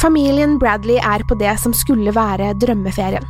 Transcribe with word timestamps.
Familien 0.00 0.58
Bradley 0.58 0.98
er 0.98 1.24
på 1.28 1.36
det 1.38 1.52
som 1.60 1.74
skulle 1.76 2.14
være 2.14 2.54
drømmeferien. 2.58 3.24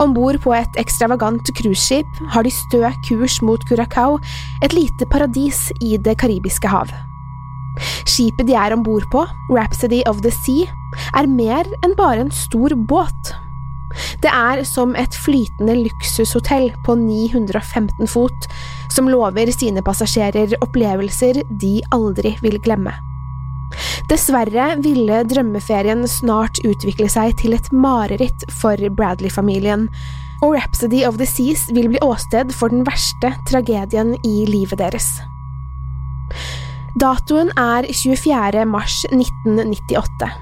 Om 0.00 0.14
bord 0.16 0.40
på 0.42 0.54
et 0.56 0.78
ekstravagant 0.80 1.50
cruiseskip 1.56 2.22
har 2.34 2.46
de 2.46 2.52
stø 2.54 2.82
kurs 3.06 3.40
mot 3.44 3.62
Curacao, 3.68 4.18
et 4.64 4.74
lite 4.74 5.06
paradis 5.10 5.68
i 5.80 5.96
Det 5.96 6.16
karibiske 6.18 6.68
hav. 6.68 6.90
Skipet 8.04 8.48
de 8.48 8.56
er 8.58 8.74
om 8.74 8.82
bord 8.82 9.06
på, 9.12 9.24
Rhapsody 9.50 10.02
of 10.08 10.22
the 10.22 10.32
Sea, 10.42 10.66
er 11.16 11.30
mer 11.30 11.68
enn 11.84 11.94
bare 11.98 12.26
en 12.26 12.34
stor 12.34 12.74
båt. 12.74 13.34
Det 14.22 14.30
er 14.30 14.62
som 14.68 14.94
et 14.98 15.14
flytende 15.24 15.74
luksushotell 15.80 16.70
på 16.86 16.94
915 16.98 18.10
fot, 18.10 18.50
som 18.90 19.10
lover 19.10 19.50
sine 19.54 19.82
passasjerer 19.86 20.54
opplevelser 20.62 21.42
de 21.50 21.78
aldri 21.94 22.36
vil 22.42 22.58
glemme. 22.62 22.94
Dessverre 24.10 24.72
ville 24.82 25.20
drømmeferien 25.30 26.02
snart 26.10 26.58
utvikle 26.66 27.06
seg 27.12 27.36
til 27.38 27.54
et 27.54 27.68
mareritt 27.70 28.42
for 28.50 28.80
Bradley-familien, 28.98 29.86
og 30.42 30.56
Rhapsody 30.56 31.04
of 31.06 31.20
the 31.20 31.28
Seas 31.28 31.68
vil 31.76 31.92
bli 31.92 32.00
åsted 32.02 32.50
for 32.56 32.72
den 32.74 32.82
verste 32.88 33.30
tragedien 33.46 34.16
i 34.26 34.48
livet 34.50 34.80
deres. 34.82 35.06
Datoen 36.98 37.52
er 37.54 37.86
24. 37.86 38.66
mars 38.66 39.04
1998. 39.12 40.32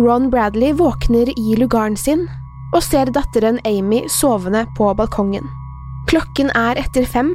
Ron 0.00 0.26
Bradley 0.32 0.74
våkner 0.74 1.30
i 1.38 1.54
lugaren 1.60 1.94
sin 1.96 2.26
og 2.74 2.82
ser 2.82 3.12
datteren 3.14 3.62
Amy 3.68 4.08
sovende 4.10 4.66
på 4.74 4.90
balkongen. 4.98 5.46
Klokken 6.10 6.50
er 6.56 6.80
etter 6.80 7.06
fem, 7.06 7.34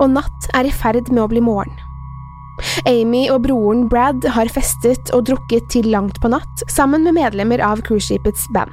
og 0.00 0.10
natt 0.16 0.50
er 0.56 0.66
i 0.66 0.74
ferd 0.74 1.12
med 1.12 1.22
å 1.22 1.30
bli 1.30 1.44
morgen. 1.44 1.76
Amy 2.86 3.26
og 3.32 3.44
broren 3.46 3.86
Brad 3.90 4.24
har 4.36 4.50
festet 4.52 5.10
og 5.16 5.26
drukket 5.28 5.68
til 5.74 5.88
langt 5.90 6.20
på 6.22 6.30
natt, 6.32 6.64
sammen 6.70 7.06
med 7.06 7.16
medlemmer 7.18 7.62
av 7.64 7.82
cruiseskipets 7.86 8.46
band. 8.54 8.72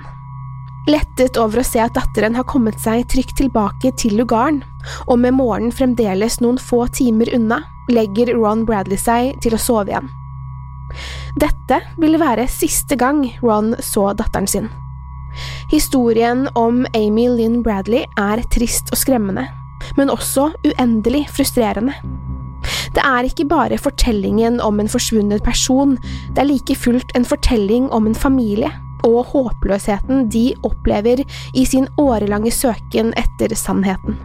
Lettet 0.90 1.38
over 1.38 1.62
å 1.62 1.66
se 1.66 1.82
at 1.82 1.94
datteren 1.94 2.36
har 2.38 2.48
kommet 2.50 2.80
seg 2.82 3.06
trygt 3.12 3.36
tilbake 3.38 3.92
til 4.02 4.16
lugaren, 4.18 4.64
og 5.06 5.20
med 5.22 5.36
morgenen 5.38 5.74
fremdeles 5.76 6.40
noen 6.42 6.58
få 6.62 6.88
timer 6.94 7.30
unna, 7.36 7.62
legger 7.92 8.34
Ron 8.38 8.66
Bradley 8.66 8.98
seg 8.98 9.36
til 9.44 9.54
å 9.58 9.62
sove 9.62 9.94
igjen. 9.94 10.10
Dette 11.40 11.80
ville 12.02 12.20
være 12.20 12.50
siste 12.52 12.98
gang 13.00 13.24
Ron 13.44 13.76
så 13.80 14.10
datteren 14.18 14.50
sin. 14.50 14.72
Historien 15.72 16.48
om 16.60 16.84
Amy 16.98 17.30
Lynn 17.32 17.62
Bradley 17.64 18.04
er 18.20 18.42
trist 18.52 18.92
og 18.92 19.00
skremmende, 19.00 19.46
men 19.98 20.12
også 20.12 20.50
uendelig 20.66 21.28
frustrerende. 21.32 21.96
Det 22.92 23.04
er 23.08 23.28
ikke 23.28 23.48
bare 23.48 23.80
fortellingen 23.80 24.60
om 24.64 24.82
en 24.82 24.92
forsvunnet 24.92 25.44
person, 25.46 25.96
det 26.36 26.44
er 26.44 26.50
like 26.50 26.76
fullt 26.76 27.14
en 27.16 27.28
fortelling 27.28 27.88
om 27.96 28.10
en 28.10 28.18
familie 28.18 28.72
og 29.08 29.32
håpløsheten 29.32 30.28
de 30.30 30.52
opplever 30.68 31.24
i 31.58 31.66
sin 31.66 31.88
årelange 32.02 32.52
søken 32.54 33.14
etter 33.18 33.56
sannheten. 33.58 34.20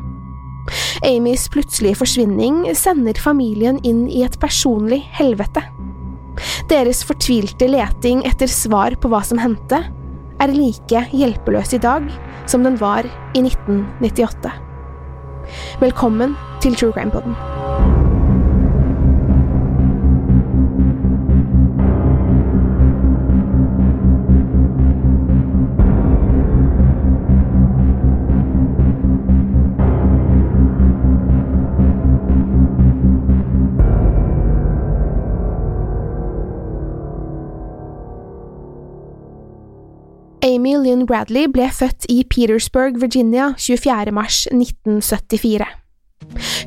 Amys 1.07 1.47
plutselige 1.53 2.01
forsvinning 2.01 2.65
sender 2.77 3.19
familien 3.23 3.79
inn 3.87 4.07
i 4.11 4.25
et 4.27 4.39
personlig 4.43 5.05
helvete. 5.15 5.63
Deres 6.69 7.05
fortvilte 7.07 7.69
leting 7.71 8.25
etter 8.29 8.51
svar 8.51 8.99
på 9.01 9.13
hva 9.13 9.23
som 9.25 9.41
hendte, 9.41 9.85
er 10.37 10.53
like 10.53 11.07
hjelpeløs 11.17 11.73
i 11.73 11.81
dag 11.81 12.11
som 12.51 12.67
den 12.67 12.77
var 12.83 13.07
i 13.09 13.45
1998. 13.47 14.53
Velkommen 15.81 16.37
til 16.61 16.77
True 16.77 16.93
Crime 16.93 17.15
Poden. 17.15 17.56
Amy 41.07 41.13
Bradley 41.15 41.47
ble 41.47 41.69
født 41.71 42.07
i 42.11 42.25
Petersburg, 42.27 42.97
Virginia 42.99 43.53
24. 43.59 44.11
mars 44.11 44.47
1974. 44.51 45.67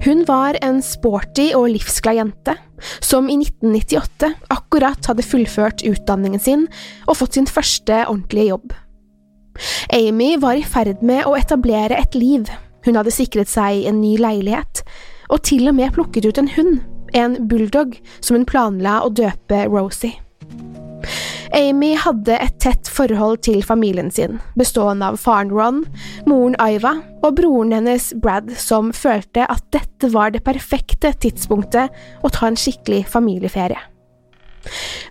Hun 0.05 0.23
var 0.27 0.55
en 0.63 0.79
sporty 0.81 1.50
og 1.57 1.67
livsglad 1.73 2.16
jente, 2.16 2.55
som 3.03 3.27
i 3.27 3.35
1998 3.35 4.29
akkurat 4.50 5.09
hadde 5.11 5.25
fullført 5.27 5.83
utdanningen 5.83 6.39
sin 6.39 6.63
og 7.07 7.17
fått 7.19 7.35
sin 7.35 7.50
første 7.51 8.05
ordentlige 8.05 8.53
jobb. 8.53 8.72
Amy 9.91 10.38
var 10.39 10.56
i 10.56 10.63
ferd 10.63 11.03
med 11.03 11.27
å 11.27 11.35
etablere 11.35 12.00
et 12.00 12.16
liv, 12.16 12.47
hun 12.88 12.95
hadde 12.95 13.11
sikret 13.11 13.51
seg 13.51 13.83
en 13.91 14.00
ny 14.00 14.16
leilighet, 14.21 14.85
og 15.27 15.44
til 15.44 15.67
og 15.67 15.75
med 15.75 15.91
plukket 15.97 16.29
ut 16.29 16.39
en 16.39 16.53
hund, 16.56 16.79
en 17.11 17.35
bulldog, 17.51 18.00
som 18.23 18.39
hun 18.39 18.47
planla 18.47 19.01
å 19.03 19.11
døpe 19.11 19.66
Rosie. 19.67 20.28
Amy 21.56 21.96
hadde 21.98 22.36
et 22.38 22.58
tett 22.62 22.90
forhold 22.94 23.40
til 23.48 23.63
familien 23.66 24.12
sin, 24.13 24.38
bestående 24.60 25.07
av 25.10 25.18
faren 25.22 25.50
Ron, 25.54 25.80
moren 26.30 26.57
Iva 26.62 27.00
og 27.24 27.40
broren 27.40 27.74
hennes 27.74 28.12
Brad, 28.22 28.51
som 28.60 28.92
følte 28.94 29.48
at 29.50 29.63
dette 29.74 30.12
var 30.13 30.34
det 30.36 30.44
perfekte 30.46 31.12
tidspunktet 31.25 31.90
å 32.22 32.31
ta 32.34 32.50
en 32.50 32.60
skikkelig 32.60 33.06
familieferie. 33.10 33.81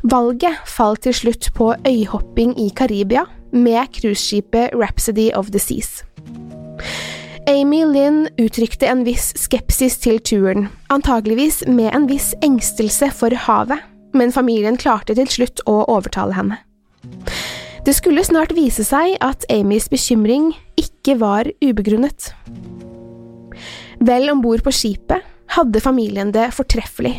Valget 0.07 0.63
falt 0.69 1.03
til 1.09 1.17
slutt 1.17 1.51
på 1.57 1.73
øyhopping 1.89 2.55
i 2.61 2.69
Karibia 2.77 3.25
med 3.51 3.91
cruiseskipet 3.97 4.77
Rhapsody 4.77 5.31
of 5.35 5.51
the 5.51 5.59
Seas. 5.63 6.05
Amy 7.49 7.81
Lynn 7.89 8.27
uttrykte 8.39 8.87
en 8.87 9.07
viss 9.09 9.33
skepsis 9.41 9.97
til 10.05 10.21
turen, 10.21 10.69
antageligvis 10.93 11.63
med 11.67 11.95
en 11.97 12.07
viss 12.11 12.35
engstelse 12.45 13.09
for 13.17 13.35
havet 13.49 13.81
men 14.19 14.35
familien 14.35 14.79
klarte 14.81 15.17
til 15.19 15.31
slutt 15.31 15.63
å 15.71 15.81
overtale 15.87 16.37
henne. 16.37 16.61
Det 17.87 17.95
skulle 17.97 18.25
snart 18.27 18.53
vise 18.57 18.85
seg 18.85 19.15
at 19.25 19.47
Amys 19.53 19.89
bekymring 19.89 20.51
ikke 20.77 21.17
var 21.23 21.49
ubegrunnet. 21.65 22.33
Vel 24.05 24.29
om 24.31 24.43
bord 24.45 24.63
på 24.67 24.75
skipet 24.75 25.25
hadde 25.57 25.83
familien 25.83 26.33
det 26.35 26.51
fortreffelig. 26.55 27.17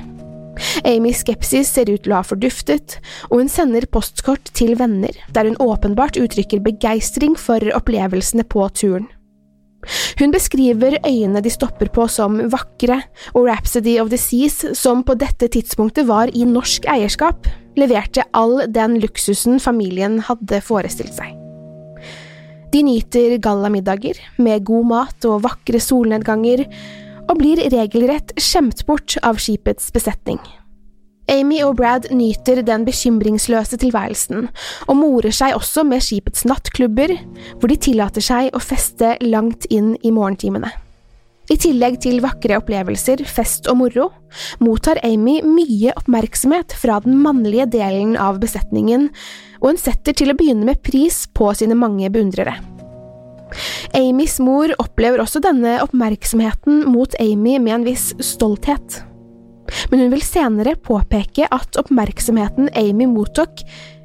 Amys 0.88 1.24
skepsis 1.24 1.72
ser 1.72 1.90
ut 1.90 2.04
til 2.04 2.14
å 2.14 2.20
ha 2.20 2.26
forduftet, 2.28 2.98
og 3.30 3.42
hun 3.42 3.52
sender 3.52 3.88
postkort 3.92 4.52
til 4.56 4.76
venner, 4.80 5.16
der 5.34 5.48
hun 5.48 5.60
åpenbart 5.64 6.20
uttrykker 6.20 6.62
begeistring 6.64 7.38
for 7.40 7.64
opplevelsene 7.76 8.46
på 8.48 8.68
turen. 8.76 9.08
Hun 10.20 10.34
beskriver 10.34 10.98
øyene 11.08 11.42
de 11.44 11.52
stopper 11.54 11.90
på 11.94 12.08
som 12.12 12.40
vakre, 12.52 13.02
og 13.34 13.48
Rhapsody 13.48 13.98
of 14.02 14.12
the 14.12 14.20
Seas, 14.20 14.62
som 14.78 15.04
på 15.08 15.16
dette 15.20 15.48
tidspunktet 15.48 16.08
var 16.10 16.32
i 16.36 16.46
norsk 16.48 16.88
eierskap, 16.92 17.48
leverte 17.80 18.26
all 18.36 18.66
den 18.68 19.00
luksusen 19.00 19.60
familien 19.64 20.20
hadde 20.28 20.62
forestilt 20.66 21.16
seg. 21.16 21.36
De 22.70 22.84
nyter 22.86 23.40
gallamiddager 23.42 24.20
med 24.38 24.66
god 24.68 24.90
mat 24.92 25.26
og 25.26 25.44
vakre 25.48 25.82
solnedganger, 25.82 26.68
og 27.30 27.38
blir 27.38 27.62
regelrett 27.72 28.34
skjemt 28.42 28.84
bort 28.88 29.16
av 29.26 29.38
skipets 29.42 29.92
besetning. 29.94 30.42
Amy 31.30 31.62
og 31.66 31.78
Brad 31.80 32.10
nyter 32.16 32.64
den 32.66 32.86
bekymringsløse 32.88 33.78
tilværelsen, 33.82 34.48
og 34.90 34.98
morer 34.98 35.34
seg 35.36 35.56
også 35.58 35.86
med 35.88 36.04
skipets 36.04 36.46
nattklubber, 36.50 37.16
hvor 37.60 37.72
de 37.72 37.80
tillater 37.80 38.26
seg 38.26 38.54
å 38.54 38.62
feste 38.64 39.16
langt 39.26 39.68
inn 39.70 39.94
i 40.02 40.14
morgentimene. 40.16 40.72
I 41.50 41.58
tillegg 41.58 41.98
til 42.04 42.20
vakre 42.22 42.60
opplevelser, 42.60 43.24
fest 43.26 43.66
og 43.72 43.80
moro, 43.80 44.10
mottar 44.62 45.00
Amy 45.06 45.40
mye 45.42 45.96
oppmerksomhet 45.98 46.76
fra 46.78 47.00
den 47.06 47.18
mannlige 47.24 47.66
delen 47.80 48.14
av 48.22 48.38
besetningen, 48.42 49.08
og 49.58 49.72
hun 49.72 49.82
setter 49.82 50.14
til 50.14 50.30
å 50.30 50.38
begynne 50.38 50.70
med 50.70 50.84
pris 50.86 51.24
på 51.34 51.50
sine 51.58 51.78
mange 51.78 52.12
beundrere. 52.14 52.60
Amys 53.98 54.38
mor 54.46 54.70
opplever 54.78 55.24
også 55.24 55.42
denne 55.42 55.80
oppmerksomheten 55.82 56.84
mot 56.94 57.16
Amy 57.18 57.58
med 57.58 57.80
en 57.80 57.88
viss 57.88 58.12
stolthet. 58.22 59.02
Men 59.90 60.04
hun 60.04 60.12
vil 60.14 60.26
senere 60.26 60.76
påpeke 60.76 61.48
at 61.52 61.80
oppmerksomheten 61.82 62.70
Amy 62.78 63.08
mottok, 63.10 63.64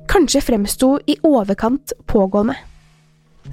kanskje 0.08 0.42
fremsto 0.44 0.96
i 1.08 1.19
overkant 1.25 1.92
pågående. 2.10 2.56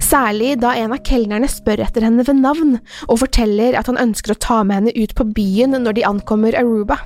Særlig 0.00 0.54
da 0.62 0.72
en 0.80 0.94
av 0.94 1.02
kelnerne 1.04 1.48
spør 1.52 1.82
etter 1.84 2.06
henne 2.06 2.24
ved 2.24 2.38
navn 2.40 2.78
og 3.08 3.18
forteller 3.20 3.76
at 3.76 3.90
han 3.90 4.00
ønsker 4.00 4.32
å 4.32 4.40
ta 4.40 4.62
med 4.64 4.78
henne 4.78 4.94
ut 4.96 5.12
på 5.18 5.26
byen 5.36 5.76
når 5.76 5.98
de 5.98 6.06
ankommer 6.08 6.56
Aruba. 6.56 6.96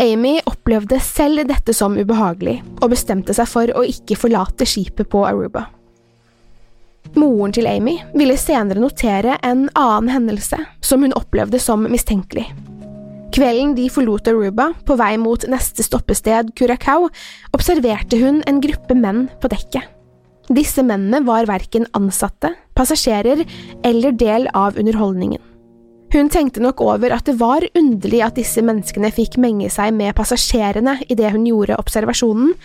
Amy 0.00 0.38
opplevde 0.48 0.96
selv 1.04 1.44
dette 1.50 1.74
som 1.76 1.98
ubehagelig, 2.00 2.62
og 2.80 2.94
bestemte 2.94 3.36
seg 3.36 3.48
for 3.50 3.72
å 3.76 3.84
ikke 3.84 4.16
forlate 4.16 4.64
skipet 4.64 5.10
på 5.12 5.26
Aruba. 5.28 5.66
Moren 7.20 7.52
til 7.52 7.68
Amy 7.68 7.98
ville 8.14 8.38
senere 8.40 8.80
notere 8.80 9.36
en 9.44 9.68
annen 9.74 10.12
hendelse 10.14 10.64
som 10.80 11.04
hun 11.04 11.16
opplevde 11.16 11.60
som 11.60 11.84
mistenkelig. 11.92 12.48
Kvelden 13.30 13.76
de 13.76 13.86
forlot 13.92 14.26
Aruba, 14.26 14.72
på 14.86 14.96
vei 14.98 15.14
mot 15.20 15.44
neste 15.50 15.84
stoppested, 15.86 16.50
Curacao, 16.58 17.06
observerte 17.54 18.18
hun 18.18 18.40
en 18.50 18.58
gruppe 18.62 18.96
menn 18.98 19.28
på 19.38 19.50
dekket. 19.52 19.86
Disse 20.50 20.82
mennene 20.82 21.22
var 21.22 21.46
verken 21.46 21.86
ansatte, 21.94 22.50
passasjerer 22.74 23.44
eller 23.86 24.16
del 24.18 24.48
av 24.50 24.80
underholdningen. 24.80 25.42
Hun 26.10 26.26
tenkte 26.26 26.58
nok 26.58 26.82
over 26.82 27.14
at 27.14 27.28
det 27.28 27.36
var 27.38 27.62
underlig 27.78 28.24
at 28.26 28.34
disse 28.34 28.64
menneskene 28.66 29.12
fikk 29.14 29.38
menge 29.38 29.70
seg 29.70 29.94
med 29.94 30.16
passasjerene 30.18 30.96
idet 31.06 31.30
hun 31.30 31.46
gjorde 31.46 31.78
observasjonen, 31.78 32.56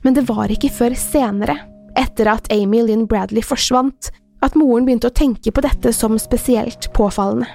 men 0.00 0.16
det 0.16 0.24
var 0.30 0.48
ikke 0.48 0.72
før 0.72 0.96
senere 0.96 1.58
etter 1.96 2.32
at 2.32 2.48
Amy 2.52 2.80
Lynn 2.86 3.04
Bradley 3.10 3.44
forsvant, 3.44 4.08
at 4.44 4.56
moren 4.56 4.88
begynte 4.88 5.10
å 5.10 5.16
tenke 5.16 5.52
på 5.52 5.64
dette 5.64 5.92
som 5.96 6.16
spesielt 6.20 6.88
påfallende. 6.96 7.48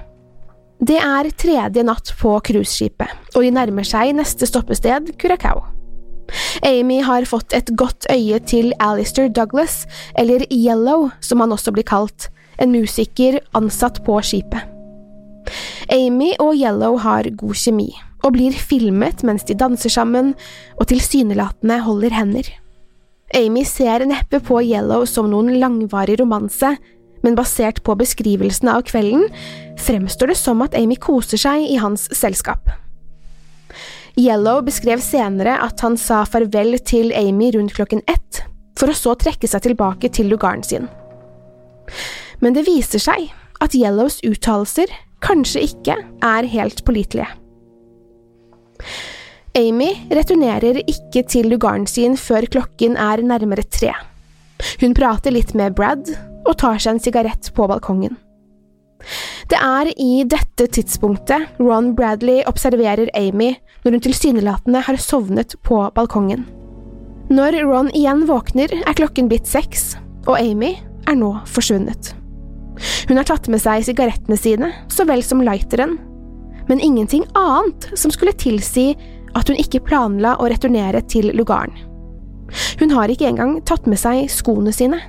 Det 0.82 0.98
er 0.98 1.28
tredje 1.38 1.84
natt 1.86 2.10
på 2.18 2.32
cruiseskipet, 2.42 3.12
og 3.36 3.44
de 3.46 3.52
nærmer 3.54 3.86
seg 3.86 4.16
neste 4.18 4.48
stoppested, 4.50 5.12
Curacao. 5.22 5.62
Amy 6.66 7.02
har 7.06 7.28
fått 7.30 7.54
et 7.54 7.70
godt 7.78 8.08
øye 8.10 8.40
til 8.50 8.72
Alistair 8.82 9.30
Douglas, 9.30 9.84
eller 10.18 10.42
Yellow 10.50 11.12
som 11.22 11.44
han 11.44 11.54
også 11.54 11.74
blir 11.76 11.86
kalt, 11.86 12.32
en 12.58 12.74
musiker 12.74 13.38
ansatt 13.58 14.00
på 14.08 14.16
skipet. 14.26 14.66
Amy 15.94 16.32
og 16.40 16.56
Yellow 16.56 16.98
har 17.04 17.30
god 17.38 17.62
kjemi, 17.62 17.92
og 18.26 18.34
blir 18.34 18.58
filmet 18.58 19.22
mens 19.28 19.46
de 19.46 19.58
danser 19.58 19.94
sammen 19.94 20.34
og 20.80 20.88
tilsynelatende 20.90 21.78
holder 21.86 22.18
hender. 22.18 22.50
Amy 23.38 23.68
ser 23.70 24.08
neppe 24.10 24.42
på 24.42 24.64
Yellow 24.66 25.06
som 25.06 25.30
noen 25.30 25.54
langvarig 25.62 26.18
romanse, 26.24 26.74
men 27.22 27.38
basert 27.38 27.82
på 27.86 27.96
beskrivelsene 28.00 28.74
av 28.78 28.86
kvelden 28.90 29.28
fremstår 29.82 30.32
det 30.34 30.38
som 30.40 30.62
at 30.66 30.78
Amy 30.78 30.98
koser 31.02 31.42
seg 31.42 31.68
i 31.70 31.78
hans 31.82 32.08
selskap. 32.16 32.70
Yellow 34.20 34.60
beskrev 34.66 35.00
senere 35.04 35.56
at 35.64 35.80
han 35.86 35.96
sa 35.98 36.24
farvel 36.28 36.76
til 36.84 37.14
Amy 37.16 37.52
rundt 37.56 37.76
klokken 37.78 38.04
ett, 38.12 38.42
for 38.78 38.92
å 38.92 38.98
så 38.98 39.16
trekke 39.20 39.48
seg 39.48 39.64
tilbake 39.68 40.12
til 40.12 40.32
lugaren 40.32 40.64
sin. 40.66 40.90
Men 42.42 42.58
det 42.58 42.66
viser 42.68 43.02
seg 43.02 43.30
at 43.62 43.78
Yellows 43.78 44.20
uttalelser 44.26 44.92
kanskje 45.22 45.64
ikke 45.70 45.98
er 46.26 46.50
helt 46.50 46.84
pålitelige. 46.88 47.30
Amy 49.58 49.92
returnerer 50.10 50.80
ikke 50.88 51.26
til 51.28 51.50
lugaren 51.52 51.86
sin 51.88 52.16
før 52.18 52.48
klokken 52.52 52.96
er 52.98 53.22
nærmere 53.24 53.68
tre. 53.68 53.92
Hun 54.82 54.96
prater 54.98 55.34
litt 55.36 55.52
med 55.58 55.76
Brad 55.76 56.08
og 56.46 56.58
tar 56.62 56.80
seg 56.82 56.96
en 56.96 57.04
sigarett 57.04 57.52
på 57.56 57.68
balkongen. 57.70 58.18
Det 59.50 59.58
er 59.58 59.90
i 59.98 60.24
dette 60.30 60.68
tidspunktet 60.76 61.60
Ron 61.60 61.92
Bradley 61.98 62.44
observerer 62.50 63.10
Amy 63.18 63.56
når 63.82 63.98
hun 63.98 64.04
tilsynelatende 64.06 64.84
har 64.86 65.00
sovnet 65.02 65.56
på 65.66 65.82
balkongen. 65.96 66.46
Når 67.32 67.62
Ron 67.66 67.90
igjen 67.96 68.26
våkner, 68.28 68.72
er 68.84 68.98
klokken 68.98 69.30
blitt 69.32 69.48
seks, 69.48 69.96
og 70.28 70.36
Amy 70.38 70.76
er 71.08 71.18
nå 71.18 71.32
forsvunnet. 71.50 72.12
Hun 73.08 73.18
har 73.18 73.28
tatt 73.28 73.48
med 73.52 73.62
seg 73.64 73.86
sigarettene 73.88 74.38
sine, 74.40 74.72
så 74.92 75.06
vel 75.08 75.24
som 75.26 75.42
lighteren, 75.44 75.98
men 76.70 76.84
ingenting 76.84 77.24
annet 77.40 77.88
som 77.96 78.14
skulle 78.14 78.36
tilsi 78.38 78.92
at 79.38 79.48
hun 79.48 79.60
ikke 79.60 79.84
planla 79.88 80.36
å 80.40 80.50
returnere 80.52 81.02
til 81.08 81.32
lugaren. 81.38 81.74
Hun 82.82 82.92
har 82.92 83.12
ikke 83.12 83.30
engang 83.30 83.58
tatt 83.68 83.88
med 83.88 84.00
seg 84.00 84.28
skoene 84.32 84.74
sine. 84.76 85.00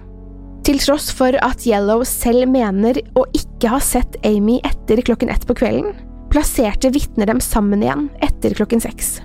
Til 0.62 0.78
tross 0.78 1.08
for 1.10 1.34
at 1.42 1.64
Yellow 1.66 2.04
selv 2.06 2.46
mener 2.52 3.00
å 3.18 3.24
ikke 3.34 3.72
ha 3.72 3.80
sett 3.82 4.14
Amy 4.26 4.60
etter 4.62 5.00
klokken 5.02 5.32
ett 5.32 5.42
på 5.48 5.56
kvelden, 5.58 5.90
plasserte 6.30 6.92
vitner 6.94 7.26
dem 7.26 7.42
sammen 7.42 7.82
igjen 7.82 8.06
etter 8.22 8.54
klokken 8.54 8.82
seks. 8.82 9.16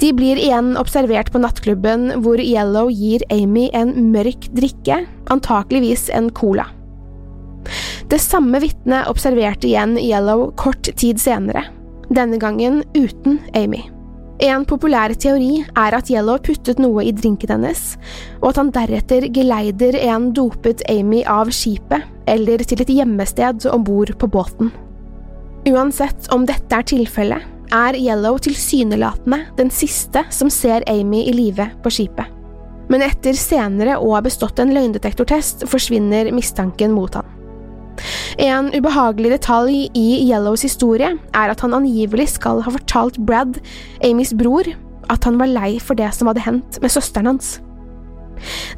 De 0.00 0.14
blir 0.16 0.40
igjen 0.40 0.72
observert 0.80 1.28
på 1.32 1.42
nattklubben 1.42 2.22
hvor 2.24 2.40
Yellow 2.40 2.88
gir 2.88 3.20
Amy 3.28 3.68
en 3.76 3.92
mørk 4.14 4.48
drikke, 4.56 5.02
antakeligvis 5.28 6.08
en 6.16 6.32
cola. 6.32 6.70
Det 8.08 8.18
samme 8.24 8.62
vitnet 8.64 9.12
observerte 9.12 9.68
igjen 9.68 9.98
Yellow 10.00 10.48
kort 10.56 10.88
tid 10.96 11.20
senere, 11.20 11.66
denne 12.08 12.40
gangen 12.40 12.80
uten 12.96 13.42
Amy. 13.52 13.84
En 14.40 14.62
populær 14.64 15.12
teori 15.20 15.60
er 15.76 15.94
at 15.96 16.08
Yellow 16.08 16.38
puttet 16.40 16.78
noe 16.80 17.02
i 17.04 17.12
drinken 17.12 17.50
hennes, 17.52 17.82
og 18.40 18.54
at 18.54 18.60
han 18.62 18.70
deretter 18.72 19.26
geleider 19.36 19.98
en 20.00 20.30
dopet 20.36 20.80
Amy 20.88 21.20
av 21.28 21.50
skipet 21.52 22.06
eller 22.30 22.64
til 22.64 22.80
et 22.80 22.92
gjemmested 22.94 23.66
om 23.68 23.84
bord 23.84 24.14
på 24.16 24.30
båten. 24.32 24.70
Uansett 25.68 26.30
om 26.32 26.46
dette 26.48 26.72
er 26.72 26.86
tilfellet, 26.88 27.44
er 27.70 27.98
Yellow 28.00 28.38
tilsynelatende 28.42 29.42
den 29.58 29.68
siste 29.70 30.24
som 30.32 30.48
ser 30.50 30.86
Amy 30.88 31.26
i 31.28 31.34
live 31.36 31.68
på 31.84 31.92
skipet. 31.92 32.32
Men 32.90 33.04
etter 33.06 33.36
senere 33.38 33.98
å 34.00 34.14
ha 34.16 34.22
bestått 34.24 34.58
en 34.58 34.72
løgndetektortest 34.74 35.68
forsvinner 35.70 36.32
mistanken 36.34 36.96
mot 36.96 37.20
han. 37.20 37.28
En 38.40 38.70
ubehagelig 38.74 39.34
detalj 39.34 39.88
i 39.98 40.06
Yellows 40.26 40.64
historie 40.66 41.14
er 41.16 41.52
at 41.52 41.64
han 41.64 41.76
angivelig 41.76 42.30
skal 42.36 42.62
ha 42.64 42.74
fortalt 42.74 43.18
Brad, 43.26 43.58
Amys 44.06 44.32
bror, 44.36 44.68
at 45.10 45.26
han 45.26 45.40
var 45.40 45.50
lei 45.50 45.74
for 45.82 45.98
det 45.98 46.12
som 46.16 46.30
hadde 46.30 46.44
hendt 46.44 46.80
med 46.82 46.92
søsteren 46.92 47.32
hans. 47.32 47.58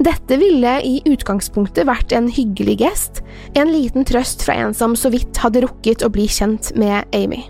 Dette 0.03 0.39
ville 0.41 0.73
i 0.83 0.97
utgangspunktet 1.07 1.87
vært 1.87 2.15
en 2.17 2.27
hyggelig 2.33 2.81
gest, 2.81 3.23
en 3.55 3.71
liten 3.71 4.07
trøst 4.09 4.43
fra 4.43 4.57
en 4.59 4.75
som 4.75 4.97
så 4.99 5.13
vidt 5.13 5.39
hadde 5.43 5.63
rukket 5.63 6.03
å 6.03 6.11
bli 6.13 6.27
kjent 6.27 6.73
med 6.79 7.07
Amy. 7.15 7.45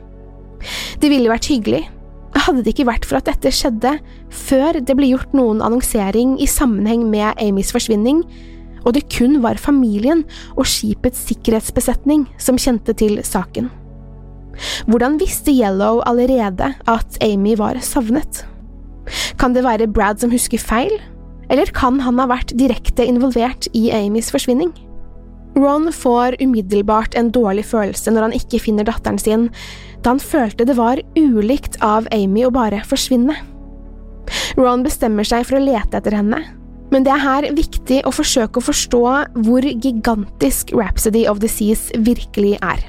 Det 1.00 1.08
ville 1.10 1.30
vært 1.32 1.48
hyggelig, 1.48 1.86
hadde 2.42 2.62
det 2.64 2.74
ikke 2.74 2.88
vært 2.88 3.06
for 3.08 3.18
at 3.18 3.28
dette 3.28 3.52
skjedde 3.54 3.96
før 4.32 4.78
det 4.80 4.96
ble 4.98 5.10
gjort 5.12 5.34
noen 5.36 5.62
annonsering 5.64 6.36
i 6.42 6.48
sammenheng 6.50 7.04
med 7.10 7.38
Amys 7.42 7.72
forsvinning, 7.74 8.22
og 8.84 8.94
det 8.96 9.08
kun 9.12 9.40
var 9.44 9.60
familien 9.60 10.24
og 10.56 10.66
skipets 10.68 11.20
sikkerhetsbesetning 11.30 12.26
som 12.40 12.60
kjente 12.60 12.94
til 12.98 13.20
saken. 13.26 13.70
Hvordan 14.90 15.18
visste 15.20 15.52
Yellow 15.54 16.02
allerede 16.06 16.74
at 16.90 17.18
Amy 17.24 17.56
var 17.58 17.80
savnet? 17.84 18.44
Kan 19.40 19.56
det 19.56 19.64
være 19.64 19.90
Brad 19.90 20.20
som 20.22 20.30
husker 20.30 20.60
feil, 20.60 20.92
eller 21.50 21.72
kan 21.74 22.00
han 22.00 22.20
ha 22.20 22.28
vært 22.30 22.54
direkte 22.58 23.04
involvert 23.08 23.68
i 23.76 23.90
Amys 23.94 24.30
forsvinning? 24.32 24.72
Ron 25.56 25.90
får 25.92 26.38
umiddelbart 26.40 27.16
en 27.18 27.28
dårlig 27.32 27.66
følelse 27.68 28.12
når 28.12 28.28
han 28.28 28.36
ikke 28.38 28.60
finner 28.62 28.88
datteren 28.88 29.20
sin, 29.20 29.50
da 30.00 30.14
han 30.14 30.22
følte 30.22 30.64
det 30.68 30.78
var 30.78 31.02
ulikt 31.18 31.76
av 31.84 32.08
Amy 32.14 32.46
å 32.46 32.54
bare 32.54 32.80
forsvinne. 32.88 33.36
Ron 34.56 34.84
bestemmer 34.86 35.26
seg 35.28 35.44
for 35.48 35.58
å 35.58 35.64
lete 35.64 35.98
etter 35.98 36.16
henne, 36.16 36.40
men 36.92 37.06
det 37.06 37.14
er 37.14 37.22
her 37.24 37.46
viktig 37.56 38.02
å 38.04 38.12
forsøke 38.12 38.60
å 38.60 38.66
forstå 38.66 39.02
hvor 39.46 39.64
gigantisk 39.64 40.74
Rhapsody 40.76 41.24
of 41.30 41.40
the 41.40 41.48
Seas 41.48 41.88
virkelig 41.96 42.58
er. 42.60 42.84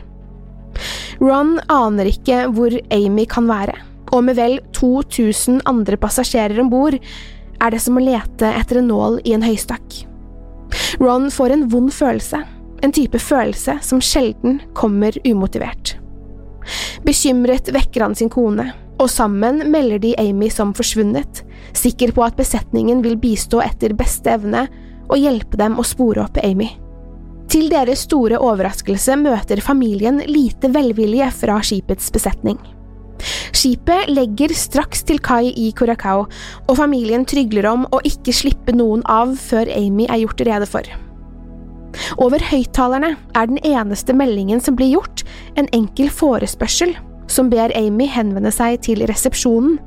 Ron 1.22 1.56
aner 1.72 2.10
ikke 2.12 2.44
hvor 2.52 2.74
Amy 2.92 3.26
kan 3.30 3.48
være, 3.48 3.78
og 4.12 4.26
med 4.28 4.38
vel 4.38 4.58
2000 4.76 5.62
andre 5.70 6.00
passasjerer 6.02 6.60
om 6.62 6.72
bord 6.74 6.98
er 6.98 7.72
det 7.72 7.80
som 7.80 7.98
å 7.98 8.04
lete 8.04 8.50
etter 8.50 8.82
en 8.82 8.92
nål 8.92 9.22
i 9.24 9.36
en 9.38 9.46
høystakk. 9.46 10.04
Ron 11.00 11.30
får 11.32 11.56
en 11.56 11.68
vond 11.72 11.94
følelse, 11.94 12.42
en 12.84 12.96
type 12.96 13.20
følelse 13.22 13.78
som 13.86 14.02
sjelden 14.04 14.60
kommer 14.76 15.16
umotivert. 15.24 15.96
Bekymret 17.08 17.70
vekker 17.76 18.04
han 18.04 18.16
sin 18.18 18.32
kone, 18.34 18.72
og 19.04 19.12
sammen 19.12 19.66
melder 19.72 20.00
de 20.00 20.14
Amy 20.22 20.48
som 20.52 20.72
forsvunnet, 20.76 21.44
sikker 21.76 22.14
på 22.16 22.24
at 22.24 22.38
besetningen 22.40 23.04
vil 23.04 23.18
bistå 23.20 23.60
etter 23.64 23.96
beste 23.98 24.32
evne 24.32 24.68
og 25.10 25.20
hjelpe 25.20 25.60
dem 25.60 25.76
å 25.80 25.86
spore 25.88 26.24
opp 26.24 26.40
Amy. 26.44 26.70
Til 27.52 27.68
deres 27.70 28.06
store 28.08 28.40
overraskelse 28.42 29.18
møter 29.20 29.62
familien 29.62 30.22
lite 30.30 30.72
velvilje 30.74 31.28
fra 31.36 31.60
skipets 31.66 32.08
besetning. 32.16 32.58
Skipet 33.54 34.10
legger 34.10 34.52
straks 34.58 35.04
til 35.08 35.20
kai 35.24 35.52
i 35.52 35.70
Curacao, 35.76 36.26
og 36.66 36.80
familien 36.80 37.28
trygler 37.30 37.68
om 37.70 37.86
å 37.94 38.02
ikke 38.08 38.34
slippe 38.36 38.74
noen 38.76 39.04
av 39.12 39.36
før 39.40 39.70
Amy 39.76 40.08
er 40.10 40.24
gjort 40.24 40.48
rede 40.48 40.68
for. 40.70 40.88
Over 42.18 42.42
høyttalerne 42.50 43.14
er 43.38 43.52
den 43.52 43.60
eneste 43.62 44.16
meldingen 44.18 44.64
som 44.64 44.80
blir 44.80 44.96
gjort, 44.96 45.22
en 45.60 45.70
enkel 45.76 46.10
forespørsel 46.10 46.96
som 47.32 47.50
ber 47.51 47.74
Amy 47.77 48.08
henvende 48.10 48.51
seg 48.53 48.82
til 48.86 49.03
resepsjonen, 49.10 49.80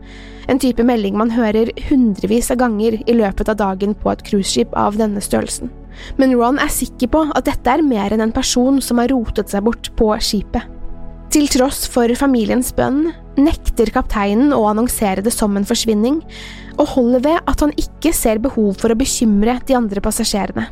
en 0.47 0.61
type 0.63 0.85
melding 0.87 1.17
man 1.19 1.33
hører 1.35 1.73
hundrevis 1.89 2.53
av 2.55 2.61
ganger 2.61 3.01
i 3.03 3.17
løpet 3.19 3.49
av 3.51 3.59
dagen 3.59 3.97
på 3.99 4.13
et 4.13 4.23
cruiseskip 4.29 4.77
av 4.79 4.99
denne 5.01 5.23
størrelsen. 5.25 5.73
Men 6.21 6.37
Ron 6.39 6.61
er 6.63 6.71
sikker 6.71 7.11
på 7.11 7.25
at 7.35 7.49
dette 7.49 7.73
er 7.73 7.83
mer 7.83 8.15
enn 8.15 8.23
en 8.23 8.35
person 8.35 8.79
som 8.85 9.01
har 9.03 9.11
rotet 9.11 9.51
seg 9.51 9.65
bort 9.67 9.91
på 9.99 10.13
skipet. 10.23 10.73
Til 11.35 11.49
tross 11.51 11.83
for 11.91 12.13
familiens 12.17 12.71
bønn 12.77 13.11
nekter 13.37 13.91
kapteinen 13.93 14.55
å 14.55 14.63
annonsere 14.71 15.25
det 15.25 15.35
som 15.35 15.57
en 15.59 15.67
forsvinning, 15.67 16.21
og 16.79 16.93
holder 16.95 17.25
ved 17.25 17.51
at 17.51 17.65
han 17.65 17.75
ikke 17.81 18.15
ser 18.15 18.41
behov 18.45 18.77
for 18.81 18.93
å 18.93 18.99
bekymre 18.99 19.59
de 19.67 19.77
andre 19.77 20.03
passasjerene. 20.05 20.69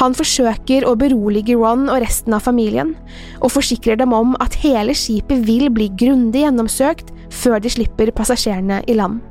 Han 0.00 0.16
forsøker 0.16 0.86
å 0.86 0.96
berolige 0.98 1.58
Ron 1.58 1.88
og 1.88 2.00
resten 2.04 2.36
av 2.36 2.44
familien, 2.46 2.94
og 3.40 3.54
forsikrer 3.54 4.00
dem 4.00 4.14
om 4.16 4.34
at 4.44 4.58
hele 4.64 4.96
skipet 4.96 5.44
vil 5.46 5.70
bli 5.74 5.90
grundig 6.00 6.44
gjennomsøkt 6.44 7.14
før 7.34 7.62
de 7.62 7.72
slipper 7.72 8.12
passasjerene 8.14 8.82
i 8.88 8.98
land. 8.98 9.22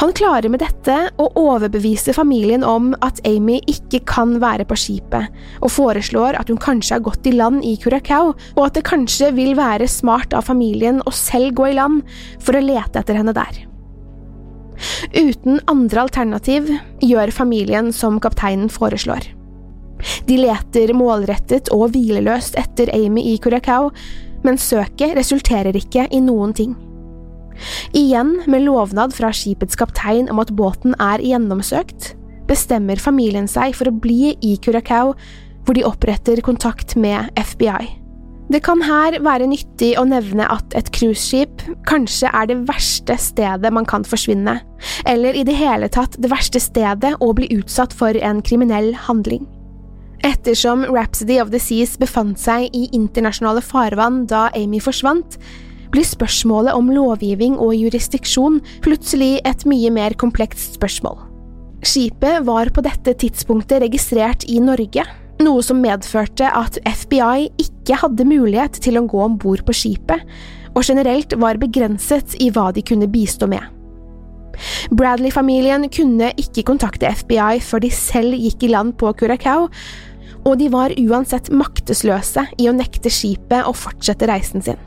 Han 0.00 0.14
klarer 0.16 0.48
med 0.48 0.62
dette 0.62 0.94
å 1.20 1.28
overbevise 1.38 2.14
familien 2.16 2.64
om 2.66 2.92
at 3.04 3.20
Amy 3.28 3.58
ikke 3.70 4.00
kan 4.08 4.38
være 4.42 4.64
på 4.68 4.78
skipet, 4.80 5.28
og 5.60 5.74
foreslår 5.74 6.38
at 6.40 6.50
hun 6.50 6.60
kanskje 6.62 6.96
har 6.96 7.04
gått 7.04 7.28
i 7.28 7.34
land 7.36 7.64
i 7.66 7.76
Curacao, 7.80 8.32
og 8.56 8.62
at 8.64 8.78
det 8.78 8.86
kanskje 8.88 9.32
vil 9.36 9.54
være 9.58 9.90
smart 9.90 10.34
av 10.36 10.48
familien 10.48 11.02
å 11.06 11.14
selv 11.14 11.54
gå 11.60 11.68
i 11.70 11.76
land 11.78 12.00
for 12.40 12.56
å 12.56 12.64
lete 12.64 13.02
etter 13.02 13.20
henne 13.20 13.36
der. 13.36 13.66
Uten 15.12 15.60
andre 15.70 16.06
alternativ 16.06 16.70
gjør 17.02 17.32
familien 17.34 17.92
som 17.94 18.18
kapteinen 18.22 18.70
foreslår. 18.72 19.26
De 20.26 20.38
leter 20.40 20.92
målrettet 20.96 21.70
og 21.74 21.92
hvileløst 21.94 22.56
etter 22.58 22.90
Amy 22.94 23.22
i 23.34 23.36
Curacao, 23.42 23.90
men 24.42 24.58
søket 24.58 25.14
resulterer 25.18 25.76
ikke 25.78 26.08
i 26.10 26.22
noen 26.24 26.54
ting. 26.56 26.74
Igjen 27.94 28.40
med 28.50 28.64
lovnad 28.66 29.14
fra 29.14 29.30
skipets 29.34 29.78
kaptein 29.78 30.30
om 30.32 30.40
at 30.42 30.50
båten 30.58 30.96
er 30.98 31.22
gjennomsøkt, 31.22 32.14
bestemmer 32.48 32.98
familien 32.98 33.46
seg 33.50 33.76
for 33.78 33.90
å 33.90 33.94
bli 34.02 34.34
i 34.42 34.56
Curacao, 34.62 35.14
hvor 35.62 35.78
de 35.78 35.86
oppretter 35.86 36.42
kontakt 36.42 36.96
med 36.98 37.30
FBI. 37.38 38.01
Det 38.52 38.60
kan 38.60 38.82
her 38.84 39.14
være 39.24 39.46
nyttig 39.48 39.94
å 39.96 40.02
nevne 40.04 40.44
at 40.52 40.74
et 40.76 40.90
cruiseskip 40.92 41.62
kanskje 41.88 42.28
er 42.36 42.50
det 42.50 42.58
verste 42.68 43.16
stedet 43.16 43.70
man 43.72 43.86
kan 43.88 44.04
forsvinne, 44.04 44.58
eller 45.08 45.38
i 45.38 45.44
det 45.48 45.54
hele 45.56 45.88
tatt 45.88 46.18
det 46.20 46.28
verste 46.28 46.60
stedet 46.60 47.14
å 47.24 47.30
bli 47.38 47.48
utsatt 47.56 47.96
for 47.96 48.12
en 48.12 48.42
kriminell 48.44 48.90
handling. 49.06 49.46
Ettersom 50.26 50.84
Rhapsody 50.90 51.40
of 51.40 51.48
the 51.54 51.58
Seas 51.62 51.96
befant 51.98 52.38
seg 52.42 52.68
i 52.76 52.84
internasjonale 52.92 53.64
farvann 53.64 54.26
da 54.28 54.50
Amy 54.58 54.82
forsvant, 54.84 55.38
blir 55.92 56.04
spørsmålet 56.08 56.76
om 56.76 56.92
lovgivning 56.92 57.56
og 57.56 57.72
jurisdiksjon 57.78 58.60
plutselig 58.84 59.38
et 59.48 59.64
mye 59.68 59.90
mer 59.92 60.16
komplekst 60.20 60.76
spørsmål. 60.76 61.16
Skipet 61.82 62.44
var 62.46 62.68
på 62.70 62.84
dette 62.84 63.16
tidspunktet 63.24 63.80
registrert 63.86 64.44
i 64.44 64.60
Norge, 64.62 65.08
noe 65.42 65.64
som 65.64 65.80
medførte 65.82 66.52
at 66.52 66.78
FBI 66.84 67.48
ikke 67.82 67.98
hadde 67.98 68.28
mulighet 68.28 68.78
til 68.82 68.98
å 68.98 69.06
gå 69.10 69.20
om 69.24 69.36
bord 69.42 69.64
på 69.66 69.74
skipet, 69.74 70.22
og 70.72 70.86
generelt 70.86 71.34
var 71.36 71.60
begrenset 71.60 72.38
i 72.40 72.48
hva 72.54 72.70
de 72.72 72.84
kunne 72.86 73.10
bistå 73.10 73.48
med. 73.50 73.66
Bradley-familien 74.92 75.88
kunne 75.92 76.30
ikke 76.38 76.64
kontakte 76.68 77.10
FBI 77.10 77.58
før 77.64 77.82
de 77.84 77.90
selv 77.92 78.36
gikk 78.38 78.66
i 78.66 78.72
land 78.72 78.94
på 79.00 79.10
Curacao, 79.18 79.68
og 80.42 80.58
de 80.58 80.68
var 80.72 80.94
uansett 80.98 81.52
maktesløse 81.54 82.46
i 82.60 82.68
å 82.68 82.76
nekte 82.76 83.12
skipet 83.12 83.66
å 83.68 83.74
fortsette 83.76 84.28
reisen 84.30 84.64
sin. 84.64 84.80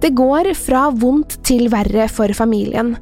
Det 0.00 0.12
går 0.16 0.50
fra 0.58 0.86
vondt 0.92 1.38
til 1.46 1.70
verre 1.72 2.04
for 2.12 2.28
familien 2.36 2.92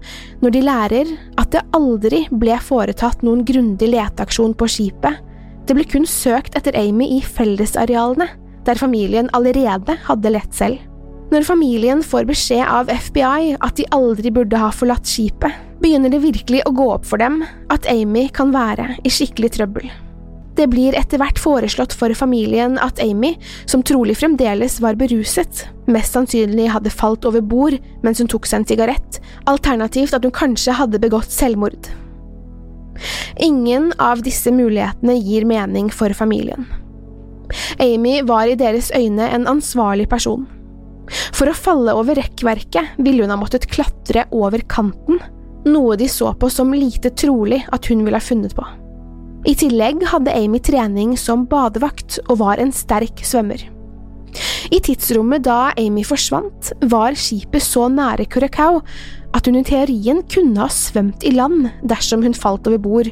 når 0.43 0.55
de 0.55 0.63
lærer 0.63 1.11
at 1.41 1.51
det 1.55 1.65
aldri 1.75 2.23
ble 2.31 2.55
foretatt 2.63 3.25
noen 3.27 3.43
grundig 3.47 3.89
leteaksjon 3.91 4.55
på 4.59 4.69
skipet, 4.71 5.19
det 5.65 5.75
ble 5.75 5.87
kun 5.89 6.07
søkt 6.07 6.59
etter 6.59 6.77
Amy 6.77 7.09
i 7.17 7.21
fellesarealene, 7.25 8.29
der 8.67 8.81
familien 8.81 9.31
allerede 9.37 9.97
hadde 10.07 10.33
lett 10.35 10.55
selv. 10.55 10.83
Når 11.33 11.47
familien 11.49 12.03
får 12.05 12.27
beskjed 12.29 12.67
av 12.69 12.91
FBI 12.93 13.57
at 13.59 13.77
de 13.79 13.87
aldri 13.97 14.31
burde 14.35 14.61
ha 14.61 14.69
forlatt 14.75 15.09
skipet, 15.09 15.53
begynner 15.83 16.13
det 16.13 16.23
virkelig 16.23 16.63
å 16.69 16.73
gå 16.77 16.89
opp 16.95 17.07
for 17.09 17.21
dem 17.21 17.43
at 17.73 17.89
Amy 17.91 18.29
kan 18.33 18.53
være 18.55 18.95
i 19.03 19.13
skikkelig 19.13 19.55
trøbbel. 19.57 19.89
Det 20.55 20.69
blir 20.71 20.95
etter 20.95 21.19
hvert 21.19 21.41
foreslått 21.43 21.97
for 21.99 22.15
familien 22.15 22.77
at 22.79 23.01
Amy, 23.03 23.33
som 23.67 23.83
trolig 23.83 24.15
fremdeles 24.21 24.79
var 24.85 24.95
beruset, 25.01 25.65
mest 25.91 26.15
sannsynlig 26.15 26.69
hadde 26.71 26.95
falt 26.95 27.27
over 27.27 27.43
bord 27.43 27.75
mens 28.07 28.23
hun 28.23 28.31
tok 28.31 28.47
seg 28.47 28.63
en 28.63 28.69
sigarett, 28.71 29.19
alternativt 29.51 30.15
at 30.15 30.23
hun 30.23 30.35
kanskje 30.35 30.77
hadde 30.79 31.03
begått 31.03 31.35
selvmord. 31.35 31.91
Ingen 33.43 33.91
av 33.99 34.23
disse 34.23 34.53
mulighetene 34.55 35.19
gir 35.19 35.49
mening 35.51 35.91
for 35.91 36.15
familien. 36.15 36.69
Amy 37.83 38.21
var 38.27 38.49
i 38.51 38.59
deres 38.59 38.91
øyne 38.95 39.29
en 39.35 39.49
ansvarlig 39.51 40.07
person. 40.11 40.47
For 41.37 41.51
å 41.51 41.57
falle 41.57 41.95
over 41.97 42.17
rekkverket 42.19 42.97
ville 43.03 43.25
hun 43.25 43.33
ha 43.35 43.39
måttet 43.41 43.69
klatre 43.71 44.27
over 44.33 44.63
kanten, 44.71 45.21
noe 45.65 45.97
de 46.01 46.09
så 46.11 46.33
på 46.39 46.51
som 46.53 46.73
lite 46.77 47.13
trolig 47.17 47.63
at 47.73 47.91
hun 47.91 48.05
ville 48.05 48.21
ha 48.21 48.25
funnet 48.25 48.57
på. 48.57 48.65
I 49.45 49.53
tillegg 49.61 50.07
hadde 50.09 50.33
Amy 50.33 50.61
trening 50.65 51.19
som 51.21 51.45
badevakt 51.49 52.17
og 52.31 52.39
var 52.41 52.63
en 52.63 52.73
sterk 52.73 53.21
svømmer. 53.27 53.61
I 54.73 54.81
tidsrommet 54.83 55.45
da 55.45 55.75
Amy 55.79 56.03
forsvant, 56.07 56.73
var 56.91 57.15
skipet 57.19 57.63
så 57.63 57.87
nære 57.93 58.27
Curacao 58.33 58.81
at 59.37 59.47
hun 59.47 59.59
i 59.61 59.67
teorien 59.67 60.23
kunne 60.31 60.63
ha 60.63 60.71
svømt 60.73 61.27
i 61.27 61.35
land 61.35 61.69
dersom 61.87 62.25
hun 62.25 62.35
falt 62.35 62.67
over 62.71 62.81
bord, 62.81 63.11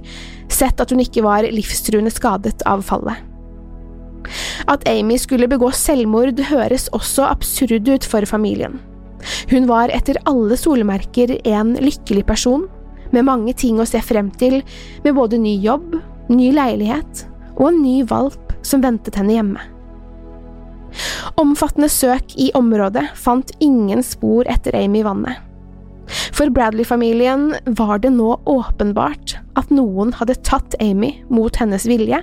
sett 0.51 0.81
at 0.81 0.91
hun 0.91 1.03
ikke 1.05 1.25
var 1.27 1.47
livstruende 1.53 2.11
skadet 2.15 2.65
av 2.69 2.83
fallet. 2.89 3.32
At 4.71 4.87
Amy 4.89 5.19
skulle 5.21 5.51
begå 5.51 5.71
selvmord 5.77 6.41
høres 6.51 6.89
også 6.97 7.27
absurd 7.31 7.89
ut 7.89 8.07
for 8.09 8.27
familien. 8.29 8.79
Hun 9.51 9.69
var 9.71 9.93
etter 9.95 10.19
alle 10.29 10.57
solmerker 10.59 11.37
en 11.49 11.77
lykkelig 11.79 12.25
person, 12.27 12.67
med 13.13 13.27
mange 13.29 13.53
ting 13.59 13.79
å 13.81 13.87
se 13.89 14.01
frem 14.03 14.31
til, 14.41 14.63
med 15.05 15.15
både 15.19 15.39
ny 15.41 15.59
jobb, 15.63 15.99
ny 16.33 16.51
leilighet 16.57 17.27
og 17.59 17.69
en 17.69 17.83
ny 17.85 18.01
valp 18.09 18.55
som 18.67 18.83
ventet 18.83 19.19
henne 19.19 19.37
hjemme. 19.37 19.69
Omfattende 21.41 21.89
søk 21.89 22.35
i 22.41 22.51
området 22.57 23.05
fant 23.17 23.53
ingen 23.65 24.03
spor 24.05 24.49
etter 24.51 24.77
Amy 24.77 25.01
i 25.01 25.07
vannet. 25.07 25.41
For 26.33 26.51
Bradley-familien 26.53 27.53
var 27.79 28.03
det 28.03 28.11
nå 28.13 28.35
åpenbart 28.51 29.37
at 29.57 29.71
noen 29.73 30.13
hadde 30.19 30.37
tatt 30.45 30.77
Amy 30.83 31.15
mot 31.33 31.57
hennes 31.57 31.87
vilje, 31.89 32.21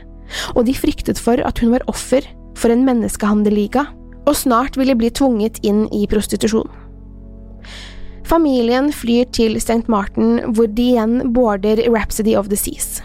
og 0.56 0.66
de 0.68 0.76
fryktet 0.78 1.22
for 1.22 1.42
at 1.46 1.62
hun 1.64 1.74
var 1.76 1.86
offer 1.92 2.26
for 2.60 2.74
en 2.74 2.86
menneskehandelliga, 2.88 3.86
og 4.28 4.38
snart 4.38 4.78
ville 4.78 4.98
bli 4.98 5.10
tvunget 5.16 5.62
inn 5.66 5.86
i 5.96 6.06
prostitusjon. 6.10 6.70
Familien 8.30 8.92
flyr 8.94 9.30
til 9.34 9.58
St. 9.62 9.88
Martin, 9.90 10.40
hvor 10.54 10.70
de 10.70 10.92
igjen 10.94 11.32
boarder 11.34 11.82
Rhapsody 11.90 12.36
of 12.38 12.52
the 12.52 12.58
Seas. 12.60 13.00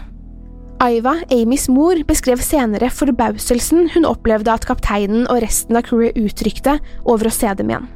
Aiva, 0.83 1.15
Amys 1.31 1.69
mor, 1.71 1.97
beskrev 2.05 2.41
senere 2.43 2.91
forbauselsen 2.93 3.87
hun 3.93 4.05
opplevde 4.05 4.51
at 4.53 4.67
kapteinen 4.67 5.23
og 5.31 5.39
resten 5.41 5.79
av 5.79 5.87
crewet 5.87 6.19
uttrykte 6.19 6.77
over 7.07 7.29
å 7.29 7.33
se 7.33 7.53
dem 7.57 7.71
igjen. 7.71 7.87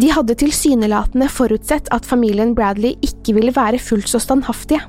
De 0.00 0.10
hadde 0.12 0.36
tilsynelatende 0.38 1.28
forutsett 1.32 1.88
at 1.94 2.06
familien 2.08 2.52
Bradley 2.56 2.96
ikke 3.04 3.36
ville 3.38 3.54
være 3.54 3.80
fullt 3.82 4.10
så 4.10 4.20
standhaftige. 4.22 4.82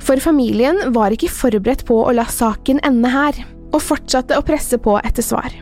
For 0.00 0.20
familien 0.22 0.92
var 0.94 1.14
ikke 1.14 1.30
forberedt 1.32 1.84
på 1.88 1.98
å 2.04 2.12
la 2.16 2.26
saken 2.30 2.80
ende 2.86 3.10
her, 3.12 3.40
og 3.70 3.82
fortsatte 3.84 4.38
å 4.38 4.44
presse 4.46 4.80
på 4.82 4.96
etter 5.04 5.24
svar. 5.24 5.52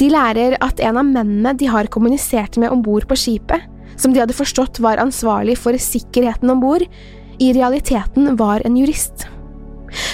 De 0.00 0.08
lærer 0.10 0.56
at 0.64 0.80
en 0.80 0.98
av 0.98 1.06
mennene 1.06 1.52
de 1.58 1.68
har 1.68 1.90
kommunisert 1.92 2.56
med 2.60 2.72
om 2.72 2.82
bord 2.82 3.06
på 3.08 3.18
skipet, 3.18 3.66
som 3.98 4.14
de 4.14 4.22
hadde 4.22 4.36
forstått 4.36 4.80
var 4.82 5.00
ansvarlig 5.02 5.58
for 5.60 5.76
sikkerheten 5.78 6.50
om 6.52 6.62
bord, 6.62 6.84
i 7.38 7.52
realiteten 7.54 8.34
var 8.38 8.64
en 8.66 8.78
jurist. 8.78 9.28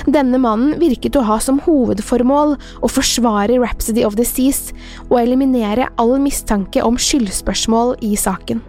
Denne 0.07 0.39
mannen 0.39 0.77
virket 0.79 1.17
å 1.19 1.25
ha 1.27 1.39
som 1.43 1.59
hovedformål 1.65 2.55
å 2.85 2.91
forsvare 2.91 3.59
Rhapsody 3.59 4.05
of 4.07 4.19
the 4.19 4.27
Seas 4.29 4.69
og 5.09 5.19
eliminere 5.23 5.89
all 6.01 6.15
mistanke 6.23 6.85
om 6.85 7.01
skyldspørsmål 7.01 7.97
i 8.07 8.15
saken. 8.21 8.63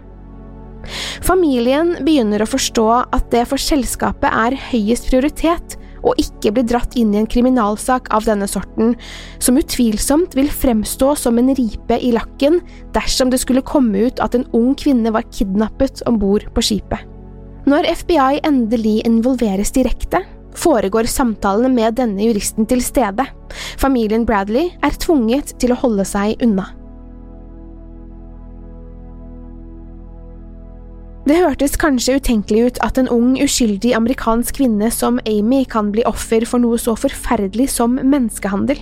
Familien 1.24 1.94
begynner 2.06 2.42
å 2.42 2.50
forstå 2.50 2.86
at 3.16 3.30
det 3.32 3.46
for 3.50 3.60
selskapet 3.60 4.30
er 4.30 4.58
høyest 4.70 5.10
prioritet 5.10 5.76
å 6.06 6.14
ikke 6.20 6.52
bli 6.54 6.64
dratt 6.66 6.94
inn 6.98 7.14
i 7.14 7.20
en 7.20 7.28
kriminalsak 7.30 8.08
av 8.14 8.26
denne 8.28 8.48
sorten, 8.50 8.94
som 9.42 9.58
utvilsomt 9.58 10.36
vil 10.38 10.50
fremstå 10.52 11.12
som 11.18 11.40
en 11.40 11.52
ripe 11.58 11.98
i 11.98 12.12
lakken 12.14 12.60
dersom 12.94 13.32
det 13.32 13.40
skulle 13.42 13.64
komme 13.66 14.06
ut 14.06 14.22
at 14.22 14.36
en 14.38 14.46
ung 14.56 14.74
kvinne 14.78 15.12
var 15.14 15.26
kidnappet 15.32 16.04
om 16.06 16.20
bord 16.22 16.46
på 16.54 16.64
skipet. 16.68 17.02
Når 17.66 17.88
FBI 18.04 18.40
endelig 18.46 19.00
involveres 19.08 19.72
direkte, 19.74 20.22
foregår 20.56 21.08
samtalene 21.10 21.72
med 21.74 21.98
denne 21.98 22.28
juristen 22.28 22.68
til 22.70 22.80
stede. 22.84 23.26
Familien 23.80 24.24
Bradley 24.28 24.70
er 24.86 24.94
tvunget 25.02 25.56
til 25.60 25.74
å 25.74 25.80
holde 25.82 26.06
seg 26.06 26.38
unna. 26.46 26.70
Det 31.26 31.40
hørtes 31.40 31.72
kanskje 31.74 32.20
utenkelig 32.20 32.60
ut 32.68 32.76
at 32.86 33.00
en 33.00 33.08
ung, 33.10 33.32
uskyldig 33.42 33.96
amerikansk 33.98 34.60
kvinne 34.60 34.92
som 34.94 35.16
Amy 35.26 35.64
kan 35.66 35.88
bli 35.90 36.04
offer 36.06 36.44
for 36.46 36.62
noe 36.62 36.78
så 36.78 36.94
forferdelig 36.94 37.66
som 37.72 37.96
menneskehandel. 37.98 38.78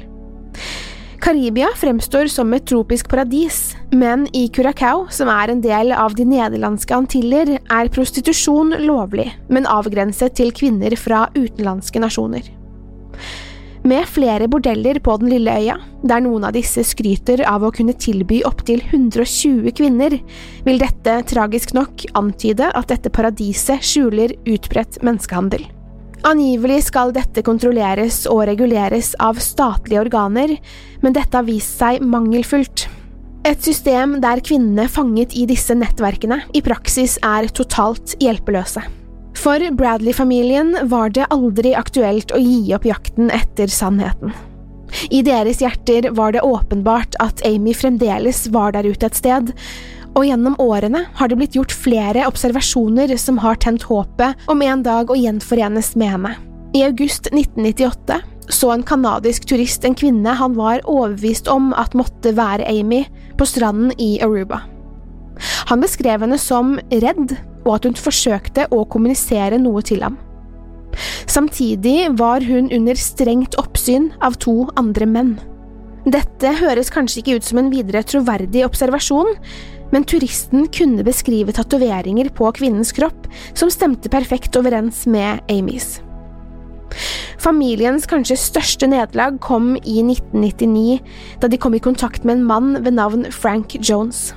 Karibia 1.25 1.71
fremstår 1.81 2.29
som 2.29 2.53
et 2.53 2.67
tropisk 2.69 3.09
paradis, 3.09 3.71
men 3.97 4.27
i 4.37 4.43
Curacao, 4.53 5.07
som 5.09 5.31
er 5.33 5.55
en 5.55 5.63
del 5.65 5.95
av 5.97 6.13
de 6.19 6.27
nederlandske 6.29 6.93
antiller, 6.93 7.55
er 7.65 7.93
prostitusjon 7.95 8.77
lovlig, 8.85 9.31
men 9.49 9.65
avgrenset 9.65 10.37
til 10.37 10.53
kvinner 10.53 10.93
fra 11.01 11.31
utenlandske 11.33 12.05
nasjoner. 12.05 12.53
Med 13.85 14.07
flere 14.09 14.47
bordeller 14.49 14.97
på 15.05 15.19
den 15.21 15.29
lille 15.29 15.53
øya, 15.61 15.75
der 16.09 16.23
noen 16.25 16.47
av 16.49 16.55
disse 16.57 16.81
skryter 16.89 17.43
av 17.45 17.67
å 17.67 17.73
kunne 17.75 17.93
tilby 18.01 18.39
opptil 18.49 18.81
120 18.87 19.75
kvinner, 19.77 20.17
vil 20.65 20.81
dette 20.81 21.19
tragisk 21.29 21.75
nok 21.77 22.07
antyde 22.17 22.71
at 22.73 22.89
dette 22.89 23.13
paradiset 23.13 23.85
skjuler 23.85 24.33
utbredt 24.49 25.03
menneskehandel. 25.05 25.69
Angivelig 26.25 26.87
skal 26.87 27.13
dette 27.13 27.45
kontrolleres 27.45 28.23
og 28.33 28.47
reguleres 28.49 29.13
av 29.21 29.37
statlige 29.45 30.01
organer, 30.07 30.57
men 31.05 31.13
dette 31.13 31.37
har 31.37 31.45
vist 31.45 31.77
seg 31.77 32.01
mangelfullt. 32.01 32.89
Et 33.45 33.61
system 33.61 34.17
der 34.25 34.41
kvinnene 34.41 34.89
fanget 34.89 35.37
i 35.37 35.45
disse 35.45 35.77
nettverkene 35.77 36.47
i 36.57 36.65
praksis 36.65 37.19
er 37.21 37.53
totalt 37.53 38.17
hjelpeløse. 38.25 38.81
For 39.37 39.61
Bradley-familien 39.77 40.77
var 40.91 41.11
det 41.15 41.29
aldri 41.35 41.75
aktuelt 41.77 42.33
å 42.33 42.41
gi 42.41 42.75
opp 42.77 42.87
jakten 42.89 43.31
etter 43.35 43.71
sannheten. 43.71 44.33
I 45.11 45.23
deres 45.27 45.61
hjerter 45.61 46.11
var 46.15 46.33
det 46.33 46.45
åpenbart 46.47 47.19
at 47.23 47.43
Amy 47.47 47.75
fremdeles 47.75 48.47
var 48.55 48.73
der 48.73 48.87
ute 48.87 49.11
et 49.11 49.19
sted, 49.19 49.51
og 50.15 50.27
gjennom 50.29 50.55
årene 50.63 51.05
har 51.19 51.29
det 51.29 51.39
blitt 51.41 51.57
gjort 51.59 51.75
flere 51.75 52.27
observasjoner 52.29 53.17
som 53.19 53.41
har 53.43 53.59
tent 53.61 53.87
håpet 53.91 54.47
om 54.51 54.63
en 54.63 54.85
dag 54.87 55.11
å 55.11 55.19
gjenforenes 55.19 55.95
med 55.99 56.15
henne. 56.15 56.37
I 56.75 56.85
august 56.87 57.29
1998 57.33 58.21
så 58.49 58.71
en 58.75 58.83
canadisk 58.87 59.49
turist 59.49 59.85
en 59.85 59.97
kvinne 59.99 60.37
han 60.39 60.57
var 60.59 60.85
overbevist 60.85 61.49
om 61.49 61.73
at 61.79 61.97
måtte 61.97 62.35
være 62.37 62.67
Amy, 62.69 63.05
på 63.35 63.47
stranden 63.49 63.91
i 63.99 64.19
Aruba. 64.23 64.63
Han 65.71 65.83
beskrev 65.83 66.25
henne 66.25 66.39
som 66.41 66.77
redd 66.93 67.37
og 67.65 67.75
at 67.79 67.89
hun 67.89 67.97
forsøkte 67.99 68.69
å 68.75 68.85
kommunisere 68.91 69.59
noe 69.61 69.83
til 69.87 70.05
ham. 70.05 70.19
Samtidig 71.27 72.13
var 72.19 72.45
hun 72.47 72.71
under 72.75 72.99
strengt 72.99 73.57
oppsyn 73.59 74.13
av 74.23 74.39
to 74.43 74.69
andre 74.79 75.09
menn. 75.11 75.35
Dette 76.05 76.51
høres 76.61 76.93
kanskje 76.93 77.23
ikke 77.23 77.39
ut 77.39 77.47
som 77.47 77.59
en 77.63 77.71
videre 77.73 78.05
troverdig 78.05 78.65
observasjon, 78.67 79.33
men 79.93 80.05
turisten 80.09 80.67
kunne 80.75 81.05
beskrive 81.07 81.55
tatoveringer 81.57 82.29
på 82.37 82.51
kvinnens 82.57 82.93
kropp 82.97 83.29
som 83.57 83.73
stemte 83.73 84.13
perfekt 84.13 84.57
overens 84.61 85.05
med 85.11 85.41
Amys. 85.53 85.99
Familiens 87.41 88.07
kanskje 88.09 88.37
største 88.39 88.87
nederlag 88.89 89.41
kom 89.43 89.75
i 89.81 89.99
1999, 90.05 91.01
da 91.43 91.51
de 91.51 91.59
kom 91.61 91.75
i 91.75 91.83
kontakt 91.83 92.25
med 92.25 92.39
en 92.39 92.49
mann 92.49 92.73
ved 92.85 92.95
navn 93.01 93.27
Frank 93.33 93.75
Jones. 93.81 94.33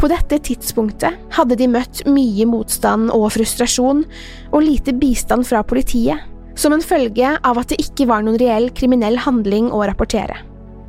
På 0.00 0.08
dette 0.10 0.38
tidspunktet 0.44 1.34
hadde 1.36 1.56
de 1.58 1.68
møtt 1.70 2.02
mye 2.10 2.46
motstand 2.48 3.12
og 3.14 3.30
frustrasjon, 3.36 4.04
og 4.52 4.64
lite 4.64 4.94
bistand 4.96 5.46
fra 5.48 5.62
politiet, 5.64 6.20
som 6.58 6.74
en 6.74 6.84
følge 6.84 7.34
av 7.38 7.60
at 7.60 7.72
det 7.72 7.80
ikke 7.80 8.08
var 8.10 8.24
noen 8.24 8.40
reell 8.40 8.68
kriminell 8.76 9.16
handling 9.24 9.70
å 9.72 9.84
rapportere. 9.88 10.42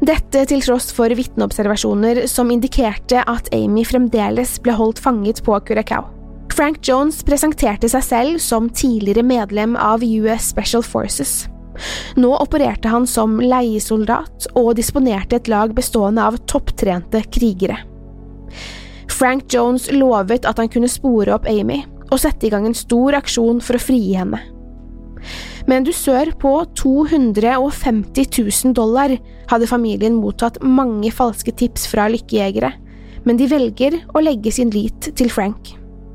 Dette 0.04 0.42
til 0.50 0.60
tross 0.66 0.90
for 0.92 1.14
vitneobservasjoner 1.16 2.26
som 2.28 2.52
indikerte 2.52 3.22
at 3.24 3.48
Amy 3.56 3.86
fremdeles 3.88 4.58
ble 4.64 4.76
holdt 4.76 5.00
fanget 5.00 5.40
på 5.46 5.56
Curacao. 5.64 6.10
Frank 6.54 6.84
Jones 6.86 7.24
presenterte 7.26 7.88
seg 7.90 8.04
selv 8.06 8.42
som 8.44 8.68
tidligere 8.70 9.24
medlem 9.26 9.78
av 9.80 10.04
US 10.04 10.52
Special 10.52 10.84
Forces. 10.86 11.48
Nå 12.20 12.34
opererte 12.36 12.92
han 12.92 13.08
som 13.10 13.40
leiesoldat 13.42 14.52
og 14.60 14.76
disponerte 14.78 15.40
et 15.40 15.50
lag 15.50 15.74
bestående 15.74 16.28
av 16.28 16.38
topptrente 16.52 17.24
krigere. 17.34 17.80
Frank 19.12 19.48
Jones 19.54 19.90
lovet 19.94 20.48
at 20.50 20.60
han 20.60 20.72
kunne 20.72 20.92
spore 20.92 21.36
opp 21.36 21.48
Amy 21.50 21.84
og 22.10 22.20
sette 22.22 22.48
i 22.48 22.52
gang 22.54 22.66
en 22.68 22.78
stor 22.78 23.16
aksjon 23.18 23.62
for 23.64 23.78
å 23.78 23.82
frigi 23.82 24.16
henne. 24.18 24.40
Med 25.68 25.78
en 25.78 25.86
dusør 25.88 26.34
på 26.40 26.52
250 26.76 28.28
000 28.36 28.74
dollar 28.76 29.14
hadde 29.52 29.70
familien 29.70 30.18
mottatt 30.20 30.60
mange 30.64 31.12
falske 31.16 31.54
tips 31.56 31.88
fra 31.92 32.10
lykkejegere, 32.12 32.74
men 33.24 33.40
de 33.40 33.48
velger 33.48 34.02
å 34.12 34.24
legge 34.24 34.52
sin 34.52 34.74
lit 34.76 35.14
til 35.16 35.32
Frank. 35.32 35.72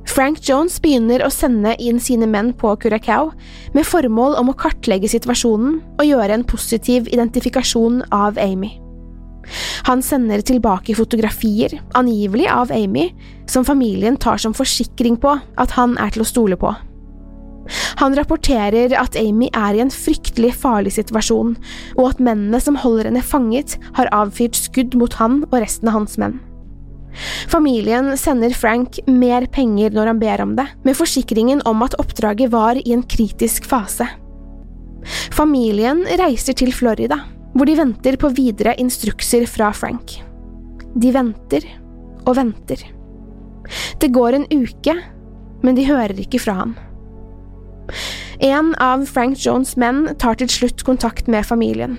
Frank 0.09 0.41
Jones 0.45 0.79
begynner 0.81 1.23
å 1.25 1.33
sende 1.33 1.75
inn 1.85 2.01
sine 2.01 2.29
menn 2.29 2.55
på 2.57 2.73
Curacao 2.81 3.33
med 3.77 3.87
formål 3.89 4.39
om 4.41 4.51
å 4.51 4.57
kartlegge 4.57 5.11
situasjonen 5.13 5.79
og 5.99 6.05
gjøre 6.09 6.39
en 6.39 6.47
positiv 6.49 7.11
identifikasjon 7.13 8.03
av 8.15 8.41
Amy. 8.41 8.75
Han 9.87 10.03
sender 10.03 10.43
tilbake 10.43 10.97
fotografier, 10.99 11.79
angivelig 11.95 12.49
av 12.51 12.73
Amy, 12.73 13.11
som 13.47 13.65
familien 13.65 14.17
tar 14.17 14.41
som 14.41 14.57
forsikring 14.57 15.17
på 15.21 15.39
at 15.57 15.75
han 15.79 15.97
er 15.99 16.15
til 16.15 16.25
å 16.25 16.29
stole 16.29 16.59
på. 16.61 16.75
Han 18.01 18.15
rapporterer 18.17 18.95
at 18.97 19.17
Amy 19.21 19.51
er 19.53 19.77
i 19.77 19.83
en 19.85 19.93
fryktelig 19.93 20.55
farlig 20.63 20.95
situasjon, 20.97 21.57
og 21.99 22.05
at 22.11 22.23
mennene 22.23 22.61
som 22.63 22.79
holder 22.81 23.11
henne 23.11 23.25
fanget, 23.25 23.77
har 23.99 24.11
avfyrt 24.17 24.57
skudd 24.57 24.97
mot 24.99 25.19
han 25.21 25.43
og 25.51 25.59
resten 25.61 25.91
av 25.91 26.01
hans 26.01 26.17
menn. 26.21 26.39
Familien 27.51 28.13
sender 28.21 28.53
Frank 28.55 29.01
mer 29.09 29.47
penger 29.51 29.95
når 29.95 30.13
han 30.13 30.21
ber 30.23 30.45
om 30.45 30.55
det, 30.59 30.69
med 30.85 30.97
forsikringen 30.97 31.63
om 31.69 31.83
at 31.85 31.97
oppdraget 32.01 32.53
var 32.53 32.79
i 32.79 32.93
en 32.95 33.03
kritisk 33.03 33.67
fase. 33.69 34.07
Familien 35.33 36.05
reiser 36.21 36.57
til 36.59 36.73
Florida, 36.75 37.21
hvor 37.55 37.69
de 37.69 37.77
venter 37.79 38.19
på 38.21 38.31
videre 38.37 38.75
instrukser 38.81 39.47
fra 39.51 39.71
Frank. 39.75 40.19
De 40.95 41.13
venter 41.15 41.65
og 42.27 42.37
venter. 42.39 42.83
Det 44.01 44.13
går 44.15 44.37
en 44.37 44.47
uke, 44.53 44.95
men 45.63 45.77
de 45.77 45.87
hører 45.89 46.21
ikke 46.23 46.41
fra 46.43 46.61
ham. 46.63 46.77
En 48.45 48.75
av 48.79 49.05
Frank 49.11 49.41
Jones' 49.43 49.75
menn 49.81 50.07
tar 50.21 50.39
til 50.39 50.51
slutt 50.53 50.85
kontakt 50.87 51.29
med 51.29 51.47
familien. 51.47 51.97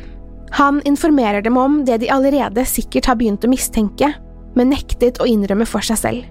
Han 0.55 0.79
informerer 0.87 1.43
dem 1.45 1.57
om 1.57 1.83
det 1.85 1.99
de 2.01 2.11
allerede 2.13 2.63
sikkert 2.65 3.09
har 3.09 3.19
begynt 3.19 3.45
å 3.45 3.51
mistenke, 3.51 4.13
men 4.55 4.71
nektet 4.73 5.19
å 5.21 5.27
innrømme 5.29 5.67
for 5.69 5.85
seg 5.85 5.99
selv. 5.99 6.29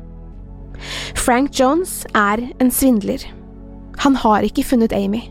Frank 1.19 1.53
Jones 1.59 2.05
er 2.17 2.43
en 2.63 2.71
svindler. 2.71 3.23
Han 4.05 4.17
har 4.19 4.47
ikke 4.47 4.67
funnet 4.67 4.95
Amy. 4.95 5.25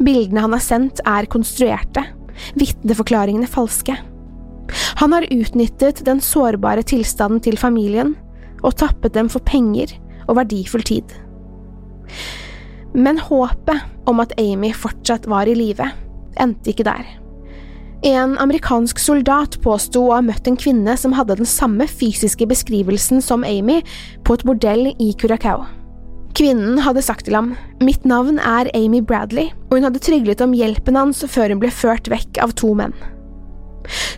Bildene 0.00 0.44
han 0.44 0.56
har 0.56 0.64
sendt, 0.64 1.00
er 1.08 1.28
konstruerte, 1.30 2.04
vitneforklaringene 2.58 3.48
falske. 3.50 3.96
Han 5.00 5.12
har 5.12 5.26
utnyttet 5.30 6.04
den 6.06 6.20
sårbare 6.22 6.84
tilstanden 6.86 7.42
til 7.44 7.58
familien 7.60 8.14
og 8.62 8.76
tappet 8.80 9.14
dem 9.16 9.28
for 9.32 9.44
penger 9.44 9.94
og 10.28 10.38
verdifull 10.38 10.84
tid. 10.86 11.16
Men 12.94 13.18
håpet 13.18 14.08
om 14.08 14.20
at 14.22 14.34
Amy 14.40 14.72
fortsatt 14.76 15.26
var 15.30 15.48
i 15.48 15.56
live, 15.56 15.88
endte 16.40 16.72
ikke 16.72 16.86
der. 16.86 17.04
En 18.02 18.34
amerikansk 18.42 18.98
soldat 18.98 19.60
påsto 19.62 20.08
å 20.08 20.16
ha 20.16 20.22
møtt 20.26 20.48
en 20.50 20.58
kvinne 20.58 20.96
som 20.98 21.14
hadde 21.14 21.38
den 21.38 21.48
samme 21.48 21.86
fysiske 21.86 22.48
beskrivelsen 22.50 23.22
som 23.22 23.46
Amy, 23.46 23.78
på 24.26 24.34
et 24.34 24.44
bordell 24.48 24.90
i 24.98 25.12
Curacao. 25.18 25.62
Kvinnen 26.32 26.78
hadde 26.80 27.02
sagt 27.04 27.26
til 27.28 27.36
ham 27.36 27.52
mitt 27.84 28.06
navn 28.08 28.38
er 28.40 28.70
Amy 28.78 29.02
Bradley, 29.04 29.50
og 29.68 29.76
hun 29.76 29.86
hadde 29.88 30.00
tryglet 30.02 30.40
om 30.44 30.54
hjelpen 30.56 30.96
hans 30.96 31.20
før 31.28 31.52
hun 31.52 31.60
ble 31.60 31.72
ført 31.74 32.08
vekk 32.08 32.40
av 32.44 32.54
to 32.56 32.72
menn. 32.78 32.94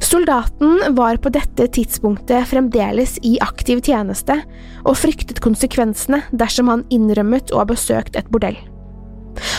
Soldaten 0.05 0.95
var 0.95 1.19
på 1.25 1.33
dette 1.33 1.67
tidspunktet 1.75 2.51
fremdeles 2.51 3.17
i 3.25 3.39
aktiv 3.43 3.81
tjeneste 3.87 4.37
og 4.85 4.99
fryktet 5.01 5.41
konsekvensene 5.43 6.21
dersom 6.37 6.71
han 6.71 6.85
innrømmet 6.95 7.51
å 7.51 7.63
ha 7.63 7.69
besøkt 7.69 8.19
et 8.21 8.29
bordell. 8.31 8.61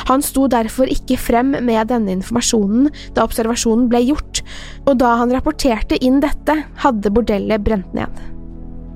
Han 0.08 0.22
sto 0.24 0.46
derfor 0.48 0.88
ikke 0.92 1.18
frem 1.20 1.52
med 1.66 1.90
denne 1.90 2.14
informasjonen 2.16 2.88
da 3.18 3.26
observasjonen 3.26 3.90
ble 3.92 4.06
gjort, 4.06 4.46
og 4.86 5.02
da 5.02 5.18
han 5.20 5.34
rapporterte 5.34 6.00
inn 6.06 6.22
dette, 6.24 6.62
hadde 6.86 7.12
bordellet 7.12 7.66
brent 7.66 7.92
ned. 7.98 8.24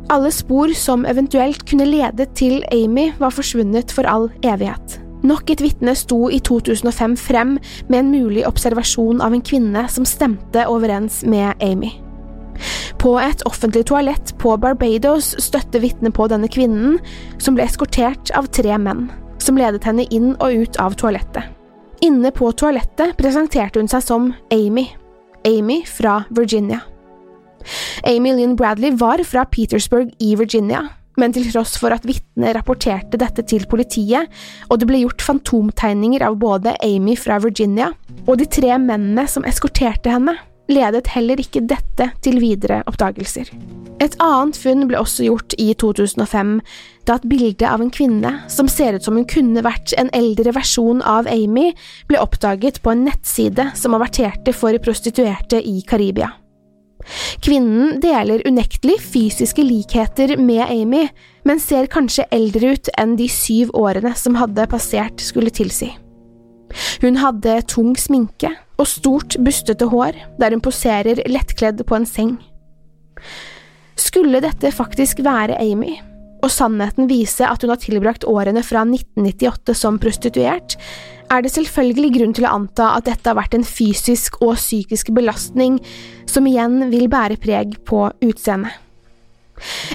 Alle 0.09 0.31
spor 0.33 0.71
som 0.73 1.05
eventuelt 1.05 1.69
kunne 1.69 1.85
lede 1.85 2.25
til 2.33 2.63
Amy, 2.73 3.11
var 3.19 3.29
forsvunnet 3.29 3.91
for 3.93 4.09
all 4.09 4.31
evighet. 4.41 4.97
Nok 5.23 5.51
et 5.53 5.61
vitne 5.61 5.93
sto 5.95 6.29
i 6.33 6.39
2005 6.39 7.13
frem 7.19 7.57
med 7.89 7.99
en 7.99 8.09
mulig 8.09 8.47
observasjon 8.47 9.21
av 9.21 9.35
en 9.35 9.43
kvinne 9.45 9.83
som 9.91 10.07
stemte 10.07 10.65
overens 10.65 11.21
med 11.27 11.61
Amy. 11.61 11.91
På 12.99 13.19
et 13.21 13.45
offentlig 13.45 13.85
toalett 13.85 14.33
på 14.41 14.57
Barbados 14.57 15.35
støtte 15.37 15.79
vitnet 15.83 16.15
på 16.17 16.25
denne 16.31 16.49
kvinnen, 16.49 16.97
som 17.37 17.53
ble 17.55 17.69
eskortert 17.69 18.33
av 18.33 18.49
tre 18.49 18.81
menn, 18.81 19.11
som 19.37 19.61
ledet 19.61 19.85
henne 19.85 20.09
inn 20.09 20.33
og 20.39 20.65
ut 20.65 20.81
av 20.81 20.97
toalettet. 20.97 21.53
Inne 22.01 22.31
på 22.33 22.49
toalettet 22.57 23.13
presenterte 23.19 23.77
hun 23.77 23.91
seg 23.91 24.07
som 24.07 24.31
Amy. 24.55 24.87
Amy 25.45 25.83
fra 25.85 26.23
Virginia. 26.33 26.81
Amy 28.07 28.33
Lynn 28.37 28.55
Bradley 28.59 28.95
var 28.97 29.23
fra 29.27 29.45
Petersburg 29.49 30.11
i 30.19 30.35
Virginia, 30.39 30.85
men 31.19 31.33
til 31.35 31.47
tross 31.51 31.75
for 31.79 31.93
at 31.93 32.05
vitnet 32.07 32.55
rapporterte 32.55 33.19
dette 33.19 33.43
til 33.49 33.65
politiet, 33.69 34.29
og 34.69 34.79
det 34.79 34.87
ble 34.89 35.01
gjort 35.03 35.25
fantomtegninger 35.25 36.23
av 36.25 36.39
både 36.39 36.77
Amy 36.85 37.17
fra 37.19 37.39
Virginia 37.43 37.91
og 38.25 38.37
de 38.39 38.47
tre 38.47 38.75
mennene 38.79 39.25
som 39.27 39.47
eskorterte 39.47 40.11
henne, 40.13 40.37
ledet 40.69 41.09
heller 41.15 41.39
ikke 41.41 41.65
dette 41.65 42.11
til 42.23 42.39
videre 42.41 42.83
oppdagelser. 42.89 43.49
Et 43.99 44.15
annet 44.23 44.55
funn 44.55 44.85
ble 44.87 44.99
også 44.99 45.25
gjort 45.25 45.55
i 45.59 45.73
2005, 45.81 46.53
da 47.09 47.17
et 47.17 47.25
bilde 47.27 47.67
av 47.67 47.81
en 47.83 47.91
kvinne 47.91 48.31
som 48.51 48.69
ser 48.71 48.95
ut 48.95 49.03
som 49.03 49.17
hun 49.17 49.27
kunne 49.27 49.63
vært 49.65 49.95
en 49.99 50.11
eldre 50.15 50.53
versjon 50.55 51.01
av 51.03 51.27
Amy, 51.31 51.73
ble 52.07 52.21
oppdaget 52.21 52.79
på 52.85 52.93
en 52.93 53.03
nettside 53.09 53.71
som 53.75 53.97
averterte 53.97 54.55
for 54.55 54.77
prostituerte 54.85 55.59
i 55.59 55.81
Karibia. 55.89 56.31
Kvinnen 57.43 57.99
deler 58.03 58.43
unektelig 58.47 58.99
fysiske 59.01 59.63
likheter 59.63 60.35
med 60.37 60.65
Amy, 60.67 61.07
men 61.47 61.61
ser 61.63 61.89
kanskje 61.91 62.27
eldre 62.35 62.75
ut 62.75 62.91
enn 62.99 63.15
de 63.19 63.29
syv 63.31 63.71
årene 63.77 64.11
som 64.19 64.37
hadde 64.39 64.67
passert 64.71 65.23
skulle 65.23 65.53
tilsi. 65.53 65.93
Hun 67.01 67.17
hadde 67.17 67.61
tung 67.71 67.95
sminke 67.97 68.51
og 68.79 68.87
stort, 68.87 69.37
bustete 69.41 69.87
hår, 69.89 70.17
der 70.39 70.53
hun 70.53 70.63
poserer 70.63 71.23
lettkledd 71.27 71.81
på 71.87 71.97
en 71.97 72.07
seng. 72.07 72.35
Skulle 73.99 74.41
dette 74.43 74.71
faktisk 74.71 75.23
være 75.25 75.57
Amy, 75.59 75.97
og 76.39 76.51
sannheten 76.53 77.09
vise 77.09 77.43
at 77.47 77.63
hun 77.63 77.73
har 77.73 77.81
tilbrakt 77.81 78.27
årene 78.27 78.63
fra 78.63 78.85
1998 78.87 79.75
som 79.75 79.99
prostituert, 79.99 80.77
er 81.29 81.43
det 81.45 81.53
selvfølgelig 81.53 82.11
grunn 82.17 82.35
til 82.35 82.47
å 82.47 82.53
anta 82.57 82.91
at 82.97 83.07
dette 83.09 83.29
har 83.29 83.37
vært 83.37 83.55
en 83.57 83.65
fysisk 83.67 84.39
og 84.41 84.55
psykisk 84.57 85.11
belastning 85.15 85.79
som 86.29 86.47
igjen 86.49 86.89
vil 86.93 87.09
bære 87.11 87.39
preg 87.41 87.77
på 87.89 88.07
utseendet. 88.25 88.73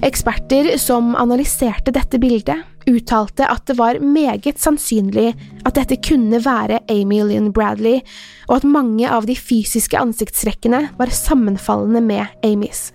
Eksperter 0.05 0.75
som 0.77 1.15
analyserte 1.17 1.93
dette 1.95 2.19
bildet, 2.21 2.67
uttalte 2.85 3.47
at 3.49 3.65
det 3.71 3.79
var 3.79 3.97
meget 4.05 4.61
sannsynlig 4.61 5.31
at 5.65 5.79
dette 5.79 5.97
kunne 6.05 6.43
være 6.45 6.83
Amy 6.93 7.23
Lynn 7.25 7.49
Bradley, 7.57 8.03
og 8.49 8.59
at 8.59 8.69
mange 8.69 9.09
av 9.09 9.25
de 9.25 9.37
fysiske 9.39 9.97
ansiktstrekkene 9.97 10.91
var 10.99 11.15
sammenfallende 11.17 12.05
med 12.05 12.45
Amys. 12.45 12.91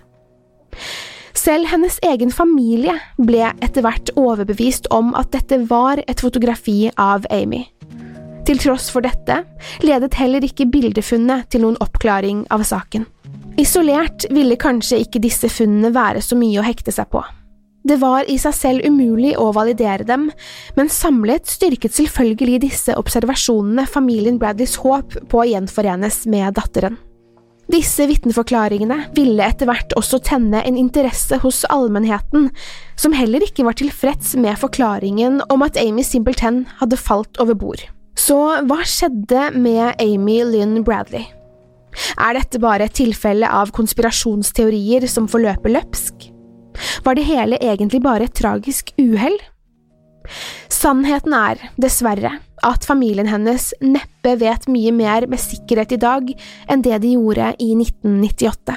Selv 1.34 1.70
hennes 1.72 1.96
egen 2.06 2.30
familie 2.30 2.94
ble 3.18 3.50
etter 3.64 3.82
hvert 3.82 4.14
overbevist 4.18 4.86
om 4.94 5.14
at 5.18 5.32
dette 5.34 5.62
var 5.70 6.02
et 6.06 6.22
fotografi 6.22 6.84
av 7.00 7.26
Amy. 7.34 7.64
Til 8.48 8.60
tross 8.60 8.88
for 8.92 9.04
dette 9.04 9.42
ledet 9.84 10.16
heller 10.18 10.44
ikke 10.46 10.68
bildefunnet 10.72 11.50
til 11.52 11.64
noen 11.64 11.78
oppklaring 11.84 12.46
av 12.50 12.64
saken. 12.66 13.04
Isolert 13.60 14.24
ville 14.32 14.56
kanskje 14.60 15.02
ikke 15.04 15.20
disse 15.22 15.50
funnene 15.52 15.92
være 15.94 16.22
så 16.24 16.38
mye 16.38 16.62
å 16.62 16.64
hekte 16.64 16.94
seg 16.94 17.10
på. 17.12 17.22
Det 17.82 17.96
var 18.00 18.28
i 18.28 18.36
seg 18.40 18.54
selv 18.56 18.84
umulig 18.84 19.32
å 19.40 19.50
validere 19.56 20.04
dem, 20.04 20.28
men 20.76 20.90
samlet 20.92 21.48
styrket 21.48 21.96
selvfølgelig 21.96 22.58
disse 22.66 22.96
observasjonene 22.96 23.86
familien 23.88 24.36
Bradleys 24.40 24.76
håp 24.82 25.16
på 25.32 25.40
å 25.40 25.46
gjenforenes 25.48 26.26
med 26.28 26.58
datteren. 26.58 26.98
Disse 27.70 28.04
vitneforklaringene 28.10 29.12
ville 29.14 29.46
etter 29.46 29.68
hvert 29.70 29.94
også 29.96 30.18
tenne 30.26 30.60
en 30.66 30.76
interesse 30.80 31.38
hos 31.44 31.62
allmennheten, 31.70 32.48
som 32.98 33.14
heller 33.14 33.46
ikke 33.46 33.64
var 33.68 33.78
tilfreds 33.78 34.34
med 34.36 34.58
forklaringen 34.58 35.38
om 35.48 35.64
at 35.64 35.78
Amy 35.80 36.04
Simpleton 36.04 36.64
hadde 36.82 36.98
falt 37.00 37.40
over 37.40 37.54
bord. 37.54 37.86
Så 38.18 38.38
hva 38.68 38.80
skjedde 38.86 39.50
med 39.56 40.00
Amy 40.02 40.40
Lynn 40.46 40.82
Bradley? 40.86 41.26
Er 42.20 42.36
dette 42.36 42.60
bare 42.62 42.86
et 42.86 42.96
tilfelle 42.98 43.48
av 43.48 43.72
konspirasjonsteorier 43.74 45.06
som 45.10 45.26
får 45.30 45.44
løpe 45.46 45.72
løpsk? 45.72 46.28
Var 47.04 47.16
det 47.16 47.26
hele 47.26 47.58
egentlig 47.60 48.02
bare 48.04 48.28
et 48.28 48.36
tragisk 48.36 48.92
uhell? 49.00 49.36
Sannheten 50.70 51.34
er, 51.34 51.58
dessverre, 51.80 52.36
at 52.64 52.86
familien 52.86 53.28
hennes 53.28 53.70
neppe 53.82 54.36
vet 54.40 54.68
mye 54.70 54.92
mer 54.94 55.26
med 55.28 55.40
sikkerhet 55.42 55.96
i 55.96 56.00
dag 56.00 56.30
enn 56.70 56.84
det 56.86 57.00
de 57.02 57.16
gjorde 57.16 57.54
i 57.58 57.72
1998. 57.74 58.76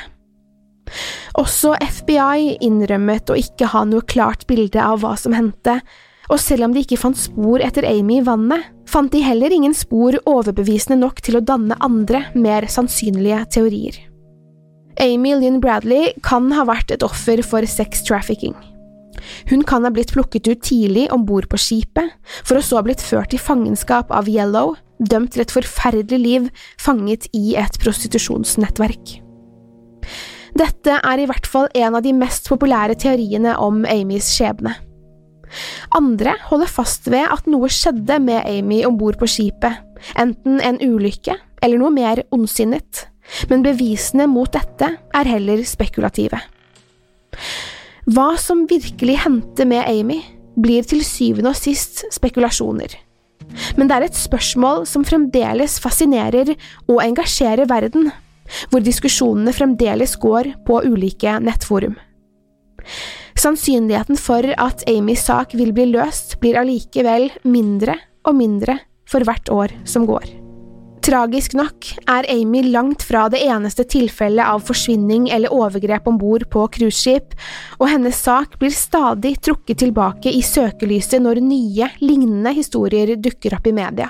Også 1.40 1.74
FBI 1.82 2.58
innrømmet 2.66 3.32
å 3.32 3.38
ikke 3.40 3.70
ha 3.74 3.84
noe 3.88 4.06
klart 4.06 4.46
bilde 4.50 4.82
av 4.82 5.02
hva 5.04 5.16
som 5.20 5.36
hendte, 5.36 5.80
og 6.34 6.42
selv 6.42 6.66
om 6.66 6.74
de 6.74 6.82
ikke 6.82 6.98
fant 6.98 7.18
spor 7.20 7.62
etter 7.62 7.86
Amy 7.86 8.18
i 8.18 8.26
vannet, 8.26 8.66
fant 8.90 9.12
de 9.14 9.22
heller 9.22 9.54
ingen 9.54 9.76
spor 9.78 10.18
overbevisende 10.30 10.98
nok 10.98 11.22
til 11.22 11.38
å 11.38 11.46
danne 11.46 11.78
andre, 11.86 12.26
mer 12.34 12.66
sannsynlige 12.72 13.44
teorier. 13.54 14.00
Amy 15.02 15.34
Lynn 15.38 15.60
Bradley 15.62 16.12
kan 16.26 16.52
ha 16.54 16.66
vært 16.70 16.94
et 16.94 17.06
offer 17.06 17.42
for 17.46 17.66
sex 17.70 18.04
trafficking. 18.06 18.56
Hun 19.50 19.62
kan 19.66 19.86
ha 19.86 19.92
blitt 19.94 20.14
plukket 20.14 20.50
ut 20.50 20.62
tidlig 20.66 21.08
om 21.14 21.26
bord 21.26 21.48
på 21.50 21.60
skipet, 21.62 22.14
for 22.42 22.58
å 22.58 22.66
så 22.66 22.80
ha 22.80 22.86
blitt 22.86 23.02
ført 23.02 23.34
i 23.34 23.42
fangenskap 23.42 24.12
av 24.14 24.30
Yellow, 24.30 24.76
dømt 24.98 25.34
til 25.36 25.44
et 25.44 25.54
forferdelig 25.54 26.20
liv 26.22 26.48
fanget 26.82 27.28
i 27.38 27.54
et 27.60 27.78
prostitusjonsnettverk. 27.82 29.20
Dette 30.58 30.98
er 31.02 31.22
i 31.22 31.28
hvert 31.30 31.48
fall 31.50 31.70
en 31.78 31.98
av 31.98 32.04
de 32.06 32.14
mest 32.14 32.50
populære 32.50 32.98
teoriene 33.02 33.56
om 33.62 33.86
Amys 33.90 34.30
skjebne. 34.36 34.76
Andre 35.94 36.34
holder 36.50 36.70
fast 36.72 37.08
ved 37.12 37.28
at 37.30 37.48
noe 37.50 37.70
skjedde 37.70 38.18
med 38.24 38.48
Amy 38.50 38.82
om 38.88 38.98
bord 38.98 39.20
på 39.22 39.30
skipet, 39.30 39.82
enten 40.20 40.58
en 40.64 40.80
ulykke 40.82 41.36
eller 41.64 41.80
noe 41.80 41.94
mer 41.94 42.24
ondsinnet, 42.34 43.06
men 43.50 43.64
bevisene 43.66 44.26
mot 44.28 44.50
dette 44.52 44.90
er 44.90 45.30
heller 45.30 45.62
spekulative. 45.68 46.42
Hva 48.10 48.34
som 48.42 48.66
virkelig 48.68 49.22
hendte 49.24 49.68
med 49.70 49.86
Amy, 49.88 50.20
blir 50.60 50.86
til 50.86 51.02
syvende 51.06 51.54
og 51.54 51.58
sist 51.58 52.04
spekulasjoner. 52.14 52.92
Men 53.78 53.90
det 53.90 53.96
er 53.96 54.06
et 54.08 54.18
spørsmål 54.18 54.86
som 54.90 55.06
fremdeles 55.08 55.80
fascinerer 55.82 56.54
og 56.88 57.02
engasjerer 57.04 57.70
verden, 57.70 58.12
hvor 58.70 58.84
diskusjonene 58.84 59.54
fremdeles 59.56 60.16
går 60.22 60.52
på 60.68 60.82
ulike 60.90 61.38
nettforum. 61.42 61.96
Sannsynligheten 63.40 64.20
for 64.20 64.46
at 64.58 64.86
Amys 64.90 65.26
sak 65.26 65.56
vil 65.58 65.74
bli 65.76 65.90
løst, 65.92 66.38
blir 66.42 66.60
allikevel 66.60 67.32
mindre 67.44 67.98
og 68.28 68.38
mindre 68.38 68.80
for 69.10 69.26
hvert 69.28 69.50
år 69.52 69.76
som 69.90 70.08
går. 70.08 70.44
Tragisk 71.04 71.52
nok 71.60 71.90
er 72.08 72.24
Amy 72.32 72.62
langt 72.72 73.04
fra 73.04 73.26
det 73.28 73.42
eneste 73.44 73.84
tilfellet 73.92 74.48
av 74.48 74.62
forsvinning 74.64 75.26
eller 75.36 75.52
overgrep 75.52 76.08
om 76.08 76.16
bord 76.16 76.46
på 76.54 76.64
cruiseskip, 76.78 77.36
og 77.82 77.90
hennes 77.92 78.16
sak 78.16 78.56
blir 78.62 78.72
stadig 78.72 79.34
trukket 79.44 79.82
tilbake 79.84 80.32
i 80.32 80.40
søkelyset 80.48 81.20
når 81.26 81.44
nye, 81.44 81.90
lignende 82.00 82.56
historier 82.56 83.18
dukker 83.20 83.58
opp 83.58 83.68
i 83.68 83.76
media. 83.76 84.08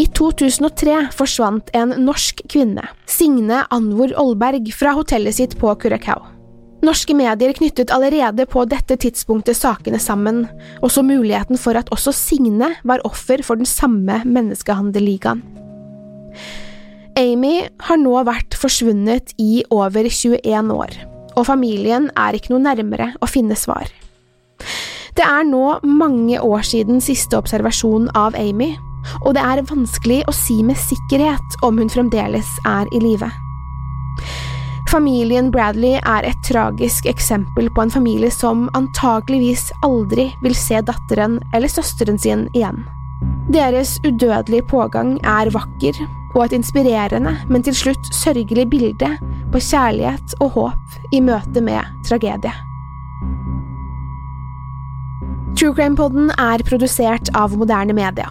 I 0.00 0.08
2003 0.16 0.96
forsvant 1.14 1.68
en 1.76 1.92
norsk 2.00 2.40
kvinne, 2.48 2.88
Signe 3.04 3.60
Anvor 3.68 4.16
Olberg, 4.16 4.72
fra 4.72 4.96
hotellet 4.96 5.36
sitt 5.36 5.60
på 5.60 5.76
Curacao. 5.76 6.37
Norske 6.78 7.14
medier 7.16 7.52
knyttet 7.56 7.90
allerede 7.90 8.46
på 8.46 8.62
dette 8.70 8.94
tidspunktet 9.02 9.58
sakene 9.58 9.98
sammen, 9.98 10.44
og 10.78 10.92
så 10.94 11.02
muligheten 11.02 11.58
for 11.58 11.78
at 11.78 11.90
også 11.94 12.14
Signe 12.14 12.70
var 12.86 13.02
offer 13.08 13.42
for 13.42 13.58
den 13.58 13.66
samme 13.66 14.20
menneskehandelligaen. 14.24 15.42
Amy 17.18 17.66
har 17.82 17.98
nå 17.98 18.14
vært 18.28 18.54
forsvunnet 18.54 19.32
i 19.42 19.64
over 19.74 20.06
21 20.06 20.70
år, 20.70 20.94
og 21.34 21.48
familien 21.48 22.12
er 22.14 22.38
ikke 22.38 22.54
noe 22.54 22.62
nærmere 22.62 23.10
å 23.18 23.30
finne 23.30 23.58
svar. 23.58 23.90
Det 25.18 25.26
er 25.26 25.42
nå 25.48 25.80
mange 25.82 26.38
år 26.38 26.62
siden 26.62 27.02
siste 27.02 27.34
observasjon 27.34 28.06
av 28.14 28.38
Amy, 28.38 28.70
og 29.24 29.34
det 29.34 29.42
er 29.42 29.66
vanskelig 29.66 30.22
å 30.30 30.36
si 30.36 30.60
med 30.62 30.78
sikkerhet 30.78 31.60
om 31.66 31.82
hun 31.82 31.90
fremdeles 31.90 32.54
er 32.68 32.86
i 32.94 33.02
live. 33.02 33.32
Familien 34.88 35.50
Bradley 35.52 35.98
er 36.00 36.24
et 36.24 36.38
tragisk 36.46 37.04
eksempel 37.10 37.66
på 37.76 37.82
en 37.84 37.90
familie 37.92 38.30
som 38.32 38.70
antageligvis 38.78 39.66
aldri 39.84 40.30
vil 40.40 40.54
se 40.56 40.80
datteren 40.80 41.34
eller 41.52 41.68
søsteren 41.68 42.16
sin 42.16 42.46
igjen. 42.56 42.86
Deres 43.52 43.98
udødelige 44.06 44.64
pågang 44.70 45.18
er 45.28 45.52
vakker 45.52 46.00
og 46.32 46.40
et 46.46 46.56
inspirerende, 46.56 47.34
men 47.52 47.66
til 47.66 47.76
slutt 47.76 48.08
sørgelig 48.16 48.64
bilde 48.72 49.12
på 49.52 49.60
kjærlighet 49.60 50.38
og 50.40 50.56
håp 50.56 50.98
i 51.12 51.20
møte 51.20 51.60
med 51.60 51.84
tragedie. 52.08 52.56
True 55.52 55.74
Crime-podden 55.76 56.32
er 56.38 56.64
produsert 56.64 57.28
av 57.36 57.56
moderne 57.60 57.92
media. 57.92 58.30